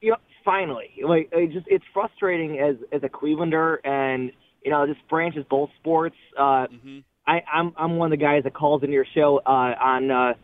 [0.00, 4.32] you know, finally, like, it just it's frustrating as as a Clevelander, and
[4.64, 6.16] you know, this branch branches both sports.
[6.36, 9.50] Uh, mm-hmm I, I'm I'm one of the guys that calls into your show uh,
[9.50, 10.34] on uh,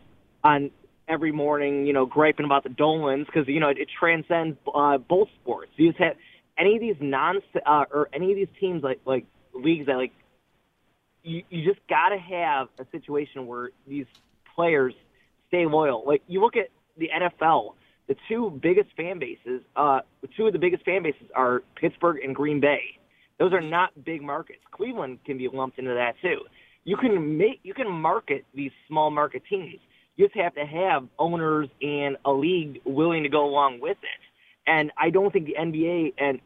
[0.43, 0.71] on
[1.07, 4.97] every morning, you know, griping about the Dolans because you know it, it transcends uh,
[4.97, 5.71] both sports.
[5.75, 6.15] You just have
[6.57, 10.11] any of these non uh, or any of these teams like like leagues that like
[11.23, 14.05] you you just got to have a situation where these
[14.55, 14.93] players
[15.47, 16.03] stay loyal.
[16.05, 17.73] Like you look at the NFL,
[18.07, 20.01] the two biggest fan bases, uh,
[20.35, 22.99] two of the biggest fan bases are Pittsburgh and Green Bay.
[23.39, 24.61] Those are not big markets.
[24.71, 26.41] Cleveland can be lumped into that too.
[26.85, 29.79] You can make you can market these small market teams.
[30.15, 34.69] You just have to have owners and a league willing to go along with it.
[34.69, 36.39] And I don't think the NBA and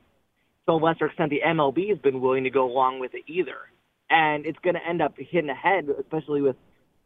[0.68, 3.58] to a lesser extent the MLB has been willing to go along with it either.
[4.10, 6.56] And it's going to end up hitting ahead, especially with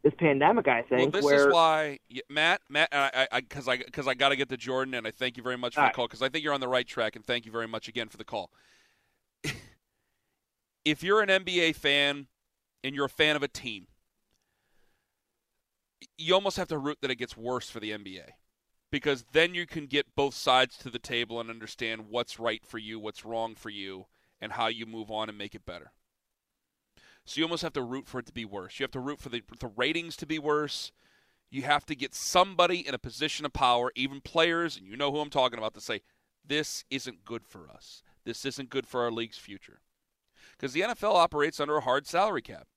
[0.03, 0.67] this pandemic.
[0.67, 1.13] I think.
[1.13, 4.35] Well, this where, is why Matt, Matt, I, because I, because I, I got to
[4.35, 6.43] get to Jordan, and I thank you very much for the call because I think
[6.43, 8.51] you're on the right track, and thank you very much again for the call.
[10.85, 12.27] if you're an NBA fan
[12.83, 13.87] and you're a fan of a team,
[16.17, 18.31] you almost have to root that it gets worse for the NBA
[18.91, 22.77] because then you can get both sides to the table and understand what's right for
[22.77, 24.05] you, what's wrong for you,
[24.41, 25.91] and how you move on and make it better.
[27.25, 28.79] So you almost have to root for it to be worse.
[28.79, 30.91] You have to root for the, the ratings to be worse.
[31.49, 35.11] You have to get somebody in a position of power, even players, and you know
[35.11, 36.01] who I'm talking about, to say,
[36.45, 38.03] this isn't good for us.
[38.25, 39.79] This isn't good for our league's future.
[40.61, 42.67] Because the NFL operates under a hard salary cap.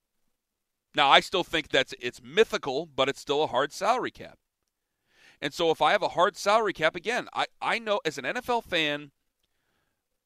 [0.95, 4.39] Now, I still think that's it's mythical, but it's still a hard salary cap.
[5.39, 8.25] And so if I have a hard salary cap again, I, I know as an
[8.25, 9.11] NFL fan,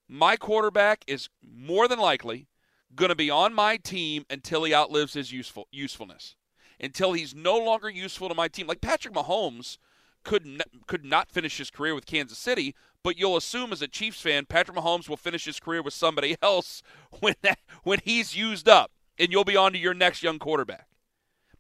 [0.07, 2.47] my quarterback is more than likely
[2.95, 6.37] going to be on my team until he outlives his useful usefulness.
[6.79, 8.69] Until he's no longer useful to my team.
[8.69, 9.79] Like Patrick Mahomes
[10.25, 13.89] could n- could not finish his career with Kansas City, but you'll assume as a
[13.89, 16.83] Chiefs fan Patrick Mahomes will finish his career with somebody else
[17.21, 20.89] when that, when he's used up and you'll be on to your next young quarterback.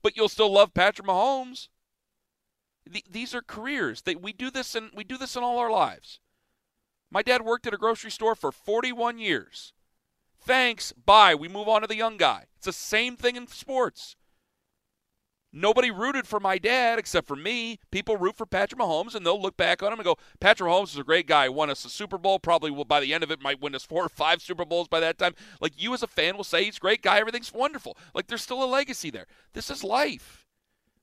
[0.02, 1.68] But you'll still love Patrick Mahomes.
[3.10, 4.02] these are careers.
[4.02, 6.20] that we do this and we do this in all our lives.
[7.10, 9.72] My dad worked at a grocery store for 41 years.
[10.40, 10.92] Thanks.
[10.92, 11.34] Bye.
[11.34, 12.44] We move on to the young guy.
[12.56, 14.16] It's the same thing in sports.
[15.52, 17.78] Nobody rooted for my dad except for me.
[17.90, 20.92] People root for Patrick Mahomes, and they'll look back on him and go, Patrick Mahomes
[20.92, 21.48] is a great guy.
[21.48, 22.38] Won us a Super Bowl.
[22.38, 24.88] Probably will, by the end of it, might win us four or five Super Bowls
[24.88, 25.34] by that time.
[25.60, 27.18] Like, you as a fan will say he's a great guy.
[27.18, 27.96] Everything's wonderful.
[28.14, 29.26] Like, there's still a legacy there.
[29.54, 30.44] This is life.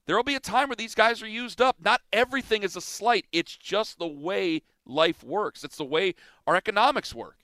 [0.05, 1.77] There will be a time where these guys are used up.
[1.83, 6.13] Not everything is a slight, it's just the way life works, it's the way
[6.45, 7.37] our economics work.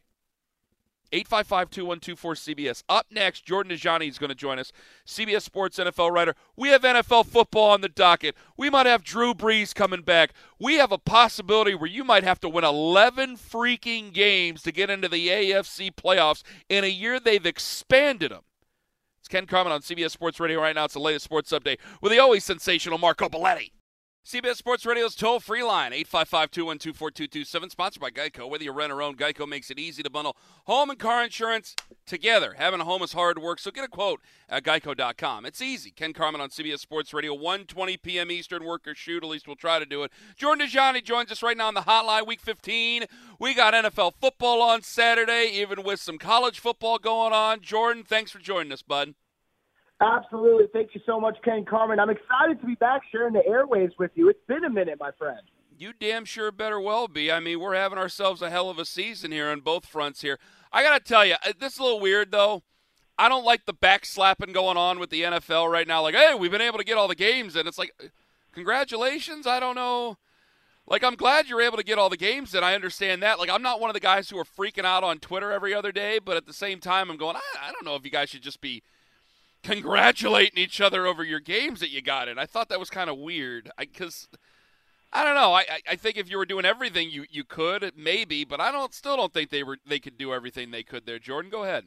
[1.12, 2.84] 855-2124-CBS.
[2.89, 4.71] Up next, Jordan Dajani is going to join us,
[5.06, 6.36] CBS Sports NFL writer.
[6.56, 8.36] We have NFL football on the docket.
[8.58, 10.34] We might have Drew Brees coming back.
[10.60, 14.89] We have a possibility where you might have to win 11 freaking games to get
[14.89, 18.43] into the AFC playoffs in a year they've expanded them.
[19.19, 20.86] It's Ken Carman on CBS Sports Radio right now.
[20.86, 23.71] It's the latest sports update with the always sensational Marco Belletti.
[24.23, 28.47] CBS Sports Radio's toll free line, 855 212 4227, sponsored by Geico.
[28.47, 31.75] Whether you rent or own, Geico makes it easy to bundle home and car insurance
[32.05, 32.53] together.
[32.55, 35.47] Having a home is hard work, so get a quote at geico.com.
[35.47, 35.89] It's easy.
[35.89, 38.29] Ken Carman on CBS Sports Radio, 1:20 p.m.
[38.29, 39.23] Eastern, work or shoot.
[39.23, 40.12] At least we'll try to do it.
[40.38, 43.05] Jordan Dajani joins us right now on the hotline, week 15.
[43.39, 47.62] We got NFL football on Saturday, even with some college football going on.
[47.62, 49.15] Jordan, thanks for joining us, bud.
[50.01, 50.65] Absolutely.
[50.73, 51.99] Thank you so much, Ken Carman.
[51.99, 54.29] I'm excited to be back sharing the airwaves with you.
[54.29, 55.41] It's been a minute, my friend.
[55.77, 57.31] You damn sure better well be.
[57.31, 60.39] I mean, we're having ourselves a hell of a season here on both fronts here.
[60.73, 62.63] I got to tell you, uh, this is a little weird, though.
[63.17, 66.01] I don't like the backslapping going on with the NFL right now.
[66.01, 68.07] Like, hey, we've been able to get all the games, and it's like, uh,
[68.53, 69.45] congratulations.
[69.45, 70.17] I don't know.
[70.87, 73.37] Like, I'm glad you're able to get all the games, and I understand that.
[73.37, 75.91] Like, I'm not one of the guys who are freaking out on Twitter every other
[75.91, 78.29] day, but at the same time, I'm going, I, I don't know if you guys
[78.29, 78.81] should just be–
[79.63, 82.39] congratulating each other over your games that you got in.
[82.39, 84.28] I thought that was kind of weird because
[85.12, 85.54] I, I, don't know.
[85.54, 88.93] I, I think if you were doing everything you, you could, maybe, but I don't
[88.93, 91.19] still don't think they were they could do everything they could there.
[91.19, 91.86] Jordan, go ahead.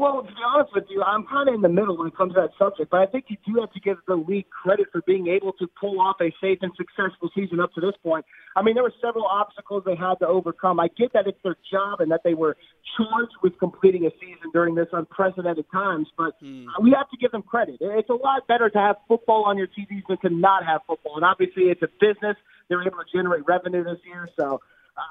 [0.00, 2.32] Well, to be honest with you, I'm kind of in the middle when it comes
[2.32, 5.02] to that subject, but I think you do have to give the league credit for
[5.02, 8.24] being able to pull off a safe and successful season up to this point.
[8.56, 10.80] I mean, there were several obstacles they had to overcome.
[10.80, 12.56] I get that it's their job and that they were
[12.96, 16.64] charged with completing a season during this unprecedented times, but hmm.
[16.80, 17.76] we have to give them credit.
[17.78, 21.16] It's a lot better to have football on your TVs than to not have football,
[21.16, 22.38] and obviously it's a business.
[22.70, 24.62] They're able to generate revenue this year, so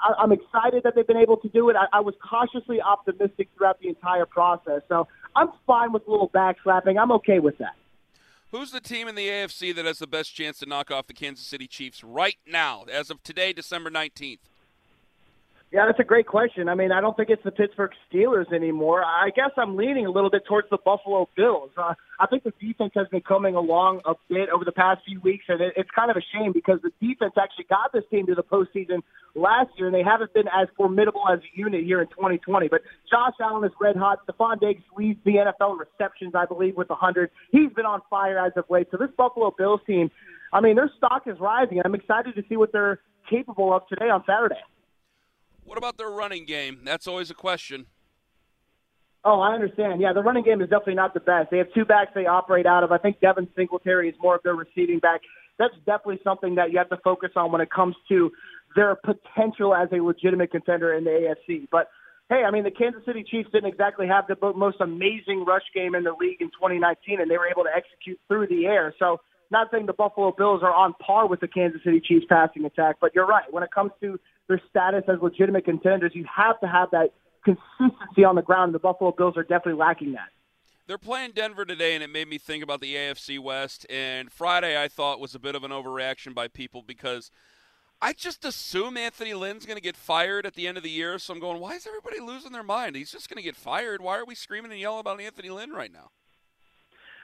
[0.04, 1.76] I, am excited that they've been able to do it.
[1.76, 4.82] I, I was cautiously optimistic throughout the entire process.
[4.88, 7.00] So I'm fine with a little backslapping.
[7.00, 7.76] I'm okay with that.
[8.52, 11.14] Who's the team in the AFC that has the best chance to knock off the
[11.14, 14.40] Kansas City Chiefs right now, as of today, December 19th?
[15.72, 16.68] Yeah, that's a great question.
[16.68, 19.04] I mean, I don't think it's the Pittsburgh Steelers anymore.
[19.04, 21.70] I guess I'm leaning a little bit towards the Buffalo Bills.
[21.78, 25.20] Uh, I think the defense has been coming along a bit over the past few
[25.20, 28.26] weeks, and it, it's kind of a shame because the defense actually got this team
[28.26, 29.04] to the postseason
[29.36, 32.68] last year, and they haven't been as formidable as a unit here in 2020.
[32.68, 34.26] But Josh Allen is red hot.
[34.26, 37.30] Stefon Diggs leads the NFL in receptions, I believe, with 100.
[37.52, 38.88] He's been on fire as of late.
[38.90, 40.10] So this Buffalo Bills team,
[40.52, 41.80] I mean, their stock is rising.
[41.86, 44.64] I'm excited to see what they're capable of today on Saturday.
[45.70, 46.80] What about their running game?
[46.84, 47.86] That's always a question.
[49.24, 50.02] Oh, I understand.
[50.02, 51.52] Yeah, the running game is definitely not the best.
[51.52, 52.92] They have two backs they operate out of.
[52.92, 55.22] I think Devin Singletary is more of their receiving back.
[55.60, 58.32] That's definitely something that you have to focus on when it comes to
[58.76, 61.68] their potential as a legitimate contender in the AFC.
[61.72, 61.90] But
[62.30, 65.94] hey, I mean, the Kansas City Chiefs didn't exactly have the most amazing rush game
[65.94, 68.96] in the league in 2019, and they were able to execute through the air.
[68.98, 72.66] So, not saying the Buffalo Bills are on par with the Kansas City Chiefs passing
[72.66, 73.52] attack, but you're right.
[73.52, 76.12] When it comes to their status as legitimate contenders.
[76.14, 77.14] You have to have that
[77.46, 78.74] consistency on the ground.
[78.74, 80.28] The Buffalo Bills are definitely lacking that.
[80.88, 83.86] They're playing Denver today, and it made me think about the AFC West.
[83.92, 87.30] And Friday, I thought was a bit of an overreaction by people because
[88.02, 91.20] I just assume Anthony Lynn's going to get fired at the end of the year.
[91.20, 92.96] So I'm going, why is everybody losing their mind?
[92.96, 94.02] He's just going to get fired.
[94.02, 96.10] Why are we screaming and yelling about Anthony Lynn right now?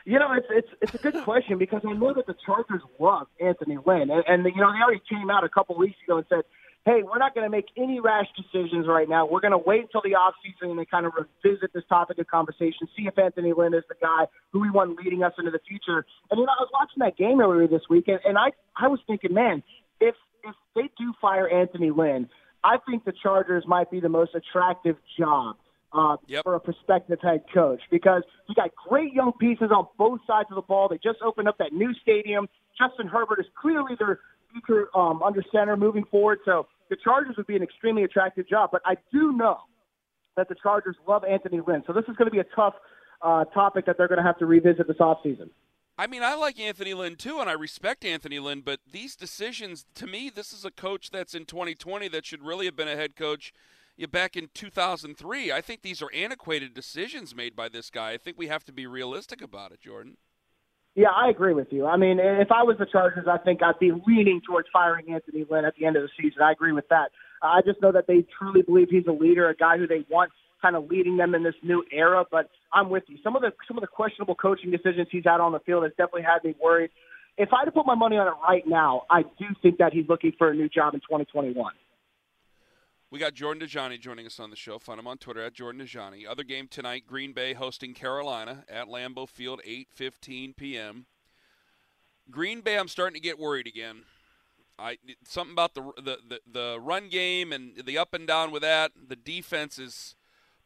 [0.05, 3.27] You know, it's it's it's a good question because I know that the Chargers love
[3.39, 6.25] Anthony Lynn, and, and you know they already came out a couple weeks ago and
[6.29, 6.43] said
[6.85, 9.25] hey, we're not going to make any rash decisions right now.
[9.25, 12.27] We're going to wait until the off season and kind of revisit this topic of
[12.27, 15.59] conversation, see if Anthony Lynn is the guy who we want leading us into the
[15.67, 16.05] future.
[16.29, 18.87] And, you know, I was watching that game earlier this week, and, and I, I
[18.87, 19.63] was thinking, man,
[19.99, 20.13] if,
[20.43, 22.29] if they do fire Anthony Lynn,
[22.63, 25.55] I think the Chargers might be the most attractive job
[25.95, 26.43] uh, yep.
[26.43, 30.55] for a prospective head coach because you got great young pieces on both sides of
[30.55, 30.87] the ball.
[30.89, 32.47] They just opened up that new stadium.
[32.77, 34.19] Justin Herbert is clearly their
[34.51, 36.39] future um, under center moving forward.
[36.45, 38.69] So the Chargers would be an extremely attractive job.
[38.71, 39.57] But I do know
[40.37, 41.83] that the Chargers love Anthony Lynn.
[41.87, 42.73] So this is going to be a tough
[43.21, 45.49] uh, topic that they're going to have to revisit this offseason.
[45.97, 49.85] I mean, I like Anthony Lynn too, and I respect Anthony Lynn, but these decisions,
[49.95, 52.97] to me, this is a coach that's in 2020 that should really have been a
[52.97, 53.53] head coach
[54.11, 55.51] back in 2003.
[55.51, 58.11] I think these are antiquated decisions made by this guy.
[58.11, 60.17] I think we have to be realistic about it, Jordan.
[60.95, 61.85] Yeah, I agree with you.
[61.85, 65.45] I mean, if I was the Chargers, I think I'd be leaning towards firing Anthony
[65.49, 66.41] Lynn at the end of the season.
[66.41, 67.11] I agree with that.
[67.41, 70.31] I just know that they truly believe he's a leader, a guy who they want
[70.61, 72.23] kind of leading them in this new era.
[72.31, 73.17] But I'm with you.
[73.23, 75.91] Some of the some of the questionable coaching decisions he's had on the field has
[75.97, 76.91] definitely had me worried.
[77.37, 79.91] If I had to put my money on it right now, I do think that
[79.91, 81.73] he's looking for a new job in 2021.
[83.11, 84.79] We got Jordan Dajani joining us on the show.
[84.79, 86.27] Find him on Twitter at Jordan Dajani.
[86.27, 91.05] Other game tonight: Green Bay hosting Carolina at Lambeau Field, 8:15 p.m.
[92.31, 94.03] Green Bay, I'm starting to get worried again.
[94.77, 98.63] I something about the, the the the run game and the up and down with
[98.63, 98.91] that.
[99.07, 100.15] The defense is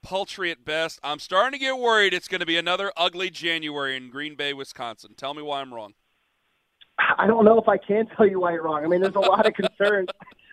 [0.02, 1.00] paltry at best.
[1.04, 2.14] I'm starting to get worried.
[2.14, 5.14] It's going to be another ugly January in Green Bay, Wisconsin.
[5.16, 5.94] Tell me why I'm wrong.
[7.18, 8.84] I don't know if I can tell you why you're wrong.
[8.84, 10.10] I mean, there's a lot of concerns.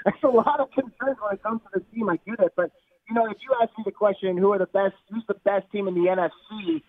[0.06, 2.08] There's a lot of concerns when it comes to the team.
[2.08, 2.70] I get it, but
[3.08, 4.94] you know, if you ask me the question, who are the best?
[5.10, 6.82] Who's the best team in the NFC?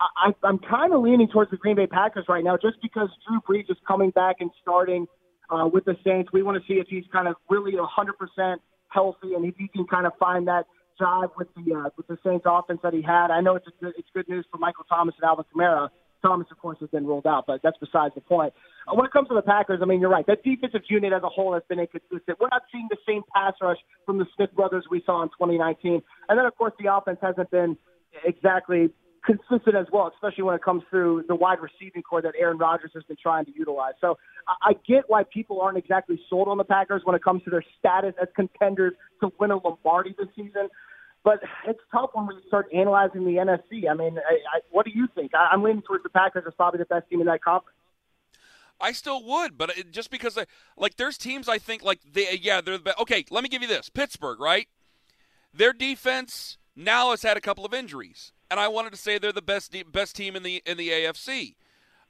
[0.00, 3.40] I, I'm kind of leaning towards the Green Bay Packers right now, just because Drew
[3.42, 5.06] Brees is coming back and starting
[5.50, 6.30] uh, with the Saints.
[6.32, 8.56] We want to see if he's kind of really 100%
[8.88, 10.64] healthy and if he can kind of find that
[11.00, 13.30] jive with the uh, with the Saints offense that he had.
[13.30, 15.88] I know it's a it's good news for Michael Thomas and Alvin Kamara.
[16.22, 18.52] Thomas, of course, has been ruled out, but that's besides the point.
[18.86, 20.26] Uh, when it comes to the Packers, I mean, you're right.
[20.26, 22.38] That defensive unit as a whole has been inconsistent.
[22.40, 26.02] We're not seeing the same pass rush from the Smith brothers we saw in 2019.
[26.28, 27.76] And then, of course, the offense hasn't been
[28.24, 28.90] exactly
[29.24, 32.90] consistent as well, especially when it comes through the wide receiving core that Aaron Rodgers
[32.94, 33.92] has been trying to utilize.
[34.00, 34.18] So
[34.62, 37.64] I get why people aren't exactly sold on the Packers when it comes to their
[37.78, 40.68] status as contenders to win a Lombardi this season.
[41.22, 43.90] But it's tough when we start analyzing the NFC.
[43.90, 45.34] I mean, I, I, what do you think?
[45.34, 47.76] I, I'm leaning towards the Packers as probably the best team in that conference.
[48.80, 50.46] I still would, but just because, I,
[50.76, 52.98] like, there's teams I think, like, they, yeah, they're the best.
[53.00, 54.68] Okay, let me give you this Pittsburgh, right?
[55.52, 59.32] Their defense now has had a couple of injuries, and I wanted to say they're
[59.32, 61.56] the best best team in the in the AFC.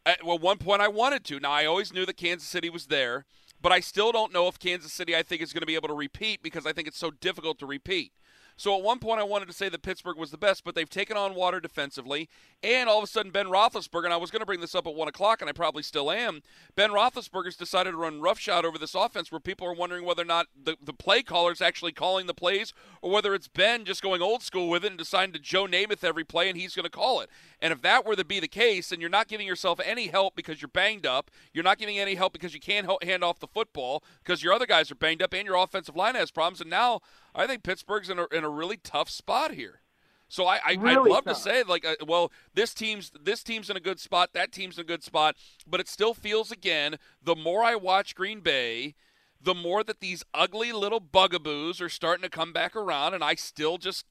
[0.06, 1.40] At well, one point I wanted to.
[1.40, 3.24] Now I always knew that Kansas City was there,
[3.60, 5.88] but I still don't know if Kansas City I think is going to be able
[5.88, 8.12] to repeat because I think it's so difficult to repeat.
[8.60, 10.86] So at one point, I wanted to say that Pittsburgh was the best, but they've
[10.86, 12.28] taken on water defensively.
[12.62, 14.86] And all of a sudden, Ben Roethlisberger, and I was going to bring this up
[14.86, 16.42] at 1 o'clock, and I probably still am.
[16.76, 20.26] Ben Roethlisberger's decided to run roughshod over this offense where people are wondering whether or
[20.26, 24.20] not the, the play caller's actually calling the plays or whether it's Ben just going
[24.20, 26.90] old school with it and deciding to Joe Namath every play and he's going to
[26.90, 27.30] call it.
[27.62, 30.34] And if that were to be the case, then you're not giving yourself any help
[30.34, 31.30] because you're banged up.
[31.52, 34.66] You're not giving any help because you can't hand off the football because your other
[34.66, 36.60] guys are banged up and your offensive line has problems.
[36.60, 37.00] And now
[37.34, 39.80] I think Pittsburgh's in a, in a really tough spot here.
[40.28, 41.36] So I, I really I'd love tough.
[41.36, 44.78] to say like, uh, well, this team's this team's in a good spot, that team's
[44.78, 45.36] in a good spot,
[45.66, 46.96] but it still feels again.
[47.20, 48.94] The more I watch Green Bay,
[49.42, 53.34] the more that these ugly little bugaboos are starting to come back around, and I
[53.34, 54.06] still just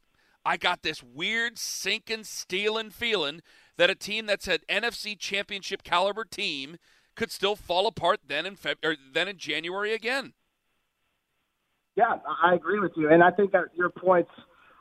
[0.45, 3.41] I got this weird sinking, stealing feeling
[3.77, 6.77] that a team that's an NFC Championship caliber team
[7.15, 10.33] could still fall apart then in Feb- or then in January again.
[11.95, 14.31] Yeah, I agree with you, and I think that your points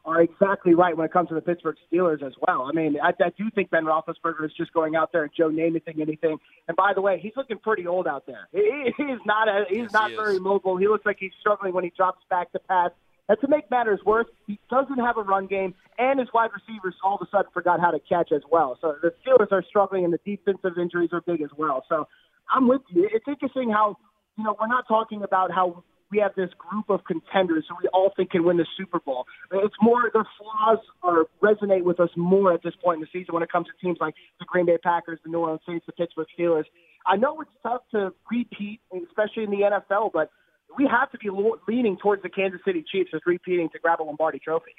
[0.04, 2.62] are exactly right when it comes to the Pittsburgh Steelers as well.
[2.62, 5.50] I mean, I, I do think Ben Roethlisberger is just going out there and Joe
[5.50, 6.38] Namathing anything.
[6.66, 8.48] And by the way, he's looking pretty old out there.
[8.52, 10.76] He, he's not a, he's Yes, not he very mobile.
[10.76, 12.90] He looks like he's struggling when he drops back to pass.
[13.29, 16.95] And to make matters worse, he doesn't have a run game, and his wide receivers
[17.05, 18.79] all of a sudden forgot how to catch as well.
[18.81, 21.85] So the Steelers are struggling, and the defensive injuries are big as well.
[21.89, 22.09] So
[22.51, 23.09] I'm with you.
[23.12, 23.97] It's interesting how
[24.37, 27.89] you know we're not talking about how we have this group of contenders who we
[27.93, 29.26] all think can win the Super Bowl.
[29.53, 33.35] It's more their flaws are resonate with us more at this point in the season
[33.35, 35.93] when it comes to teams like the Green Bay Packers, the New Orleans Saints, the
[35.93, 36.64] Pittsburgh Steelers.
[37.07, 40.31] I know it's tough to repeat, especially in the NFL, but
[40.76, 41.30] we have to be
[41.66, 44.74] leaning towards the Kansas City Chiefs as repeating to grab a Lombardi Trophy.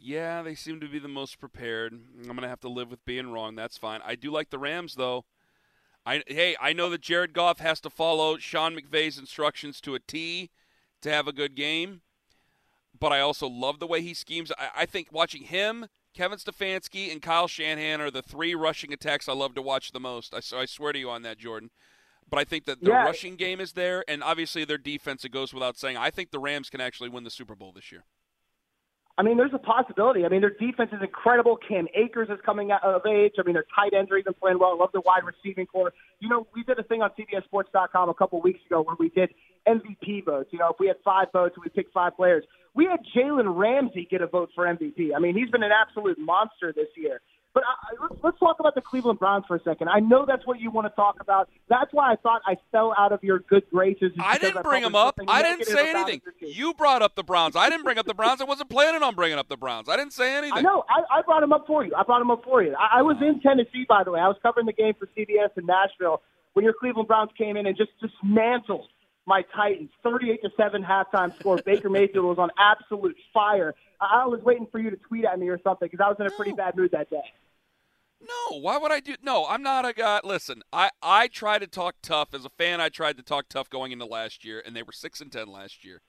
[0.01, 1.93] yeah, they seem to be the most prepared.
[1.93, 3.55] I'm going to have to live with being wrong.
[3.55, 4.01] That's fine.
[4.05, 5.25] I do like the Rams, though.
[6.05, 9.99] I hey, I know that Jared Goff has to follow Sean McVay's instructions to a
[9.99, 10.51] T
[11.03, 12.03] to have a good game,
[12.99, 14.53] but I also love the way he schemes.
[14.57, 19.29] I, I think watching him, Kevin Stefanski, and Kyle Shanahan are the three rushing attacks
[19.29, 20.33] I love to watch the most.
[20.33, 21.71] I, I swear to you on that, Jordan.
[22.29, 23.05] But I think that the Yeah.
[23.05, 25.25] rushing game is there, and obviously their defense.
[25.25, 25.97] It goes without saying.
[25.97, 28.05] I think the Rams can actually win the Super Bowl this year.
[29.19, 30.27] I mean, there's a possibility.
[30.27, 31.57] I mean, their defense is incredible.
[31.57, 33.33] Cam Akers is coming out of age.
[33.39, 34.73] I mean, their tight ends are even playing well.
[34.73, 35.95] I love the wide receiving core.
[36.21, 39.33] You know, we did a thing on CBSSports.com a couple weeks ago where we did
[39.67, 40.51] MVP votes.
[40.53, 42.45] You know, if we had five votes, we picked five players.
[42.75, 45.15] We had Jalen Ramsey get a vote for MVP.
[45.17, 47.23] I mean, he's been an absolute monster this year.
[47.57, 49.89] But I, let's, let's talk about the Cleveland Browns for a second.
[49.89, 51.49] I know that's what you want to talk about.
[51.71, 54.13] That's why I thought I fell out of your good graces.
[54.21, 55.19] I didn't bring them up.
[55.27, 56.21] I didn't say anything.
[56.43, 57.57] You brought up the Browns.
[57.57, 58.43] I didn't bring up the Browns.
[58.43, 59.89] I wasn't planning on bringing up the Browns.
[59.89, 60.59] I didn't say anything.
[60.59, 60.85] I know.
[60.91, 61.95] I, I brought them up for you.
[61.95, 62.75] I brought them up for you.
[62.79, 64.21] I, I was in Tennessee, by the way.
[64.21, 66.21] I was covering the game for CBS in Nashville
[66.53, 68.87] when your Cleveland Browns came in and just dismantled
[69.25, 71.57] my Titans, 38 to seven halftime score.
[71.65, 73.75] Baker Mayfield was on absolute fire.
[73.99, 76.19] I, I was waiting for you to tweet at me or something because I was
[76.21, 77.23] in a pretty bad mood that day.
[78.27, 79.15] No, why would I do?
[79.23, 80.21] No, I'm not a guy.
[80.25, 82.81] Listen, I I try to talk tough as a fan.
[82.81, 85.49] I tried to talk tough going into last year, and they were six and ten
[85.49, 86.03] last year.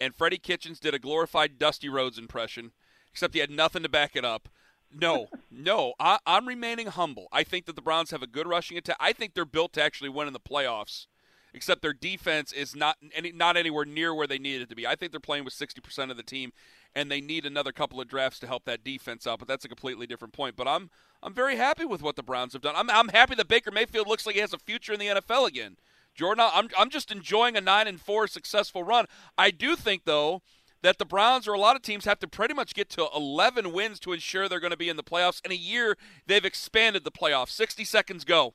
[0.00, 2.72] And Freddie Kitchens did a glorified Dusty Rhodes impression,
[3.10, 4.48] except he had nothing to back it up.
[4.92, 7.28] No, no, I, I'm remaining humble.
[7.32, 8.96] I think that the Browns have a good rushing attack.
[9.00, 11.06] I think they're built to actually win in the playoffs.
[11.54, 14.86] Except their defense is not any, not anywhere near where they need it to be.
[14.86, 16.52] I think they're playing with 60% of the team,
[16.94, 19.38] and they need another couple of drafts to help that defense out.
[19.38, 20.56] But that's a completely different point.
[20.56, 20.90] But I'm
[21.22, 22.74] I'm very happy with what the Browns have done.
[22.76, 25.48] I'm I'm happy that Baker Mayfield looks like he has a future in the NFL
[25.48, 25.76] again.
[26.14, 29.06] Jordan, I'm I'm just enjoying a nine and four successful run.
[29.38, 30.42] I do think though
[30.82, 33.72] that the Browns or a lot of teams have to pretty much get to 11
[33.72, 35.40] wins to ensure they're going to be in the playoffs.
[35.42, 35.96] In a year,
[36.26, 37.52] they've expanded the playoffs.
[37.52, 38.52] 60 seconds go.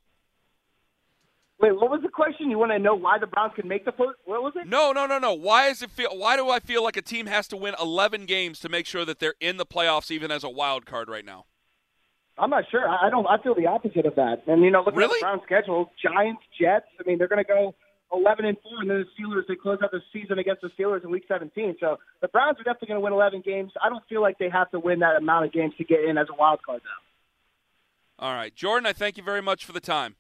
[1.62, 2.50] Wait, what was the question?
[2.50, 4.18] You want to know why the Browns can make the first?
[4.24, 4.66] What was it?
[4.66, 5.34] No, no, no, no.
[5.34, 6.18] Why does it feel?
[6.18, 9.04] Why do I feel like a team has to win 11 games to make sure
[9.04, 11.46] that they're in the playoffs, even as a wild card right now?
[12.38, 12.88] I'm not sure.
[12.88, 13.28] I don't.
[13.28, 14.44] I feel the opposite of that.
[14.48, 15.18] And you know, looking really?
[15.18, 16.86] at the Browns' schedule, Giants, Jets.
[16.98, 17.76] I mean, they're going to go
[18.14, 21.04] 11 and four, and then the Steelers they close out the season against the Steelers
[21.04, 21.76] in Week 17.
[21.82, 23.74] So the Browns are definitely going to win 11 games.
[23.84, 26.18] I don't feel like they have to win that amount of games to get in
[26.18, 28.26] as a wild card though.
[28.26, 28.86] All right, Jordan.
[28.86, 30.16] I thank you very much for the time.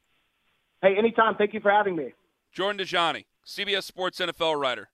[0.82, 1.36] Hey, anytime.
[1.36, 2.14] Thank you for having me.
[2.52, 4.90] Jordan Dajani, CBS Sports NFL writer.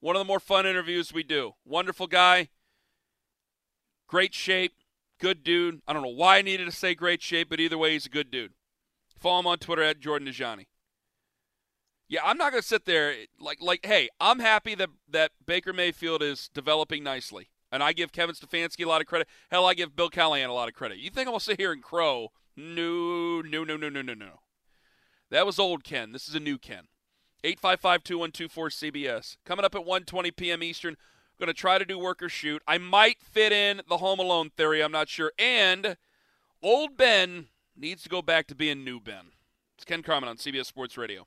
[0.00, 1.52] One of the more fun interviews we do.
[1.64, 2.50] Wonderful guy.
[4.06, 4.74] Great shape.
[5.18, 5.80] Good dude.
[5.88, 8.10] I don't know why I needed to say great shape, but either way, he's a
[8.10, 8.52] good dude.
[9.18, 10.66] Follow him on Twitter at Jordan Dajani.
[12.08, 15.72] Yeah, I'm not going to sit there like like hey, I'm happy that that Baker
[15.72, 17.48] Mayfield is developing nicely.
[17.72, 19.26] And I give Kevin Stefanski a lot of credit.
[19.50, 20.98] Hell, I give Bill Callahan a lot of credit.
[20.98, 22.28] You think I'm going to sit here and crow?
[22.56, 24.40] No, no, no, no, no, no, no.
[25.30, 26.12] That was old Ken.
[26.12, 26.84] This is a new Ken.
[27.44, 29.36] 855-2124-CBS.
[29.44, 30.62] Coming up at 1:20 p.m.
[30.62, 30.96] Eastern.
[31.38, 32.62] Going to try to do work or shoot.
[32.66, 34.82] I might fit in the Home Alone theory.
[34.82, 35.32] I'm not sure.
[35.38, 35.98] And
[36.62, 39.32] old Ben needs to go back to being new Ben.
[39.76, 41.26] It's Ken Carman on CBS Sports Radio.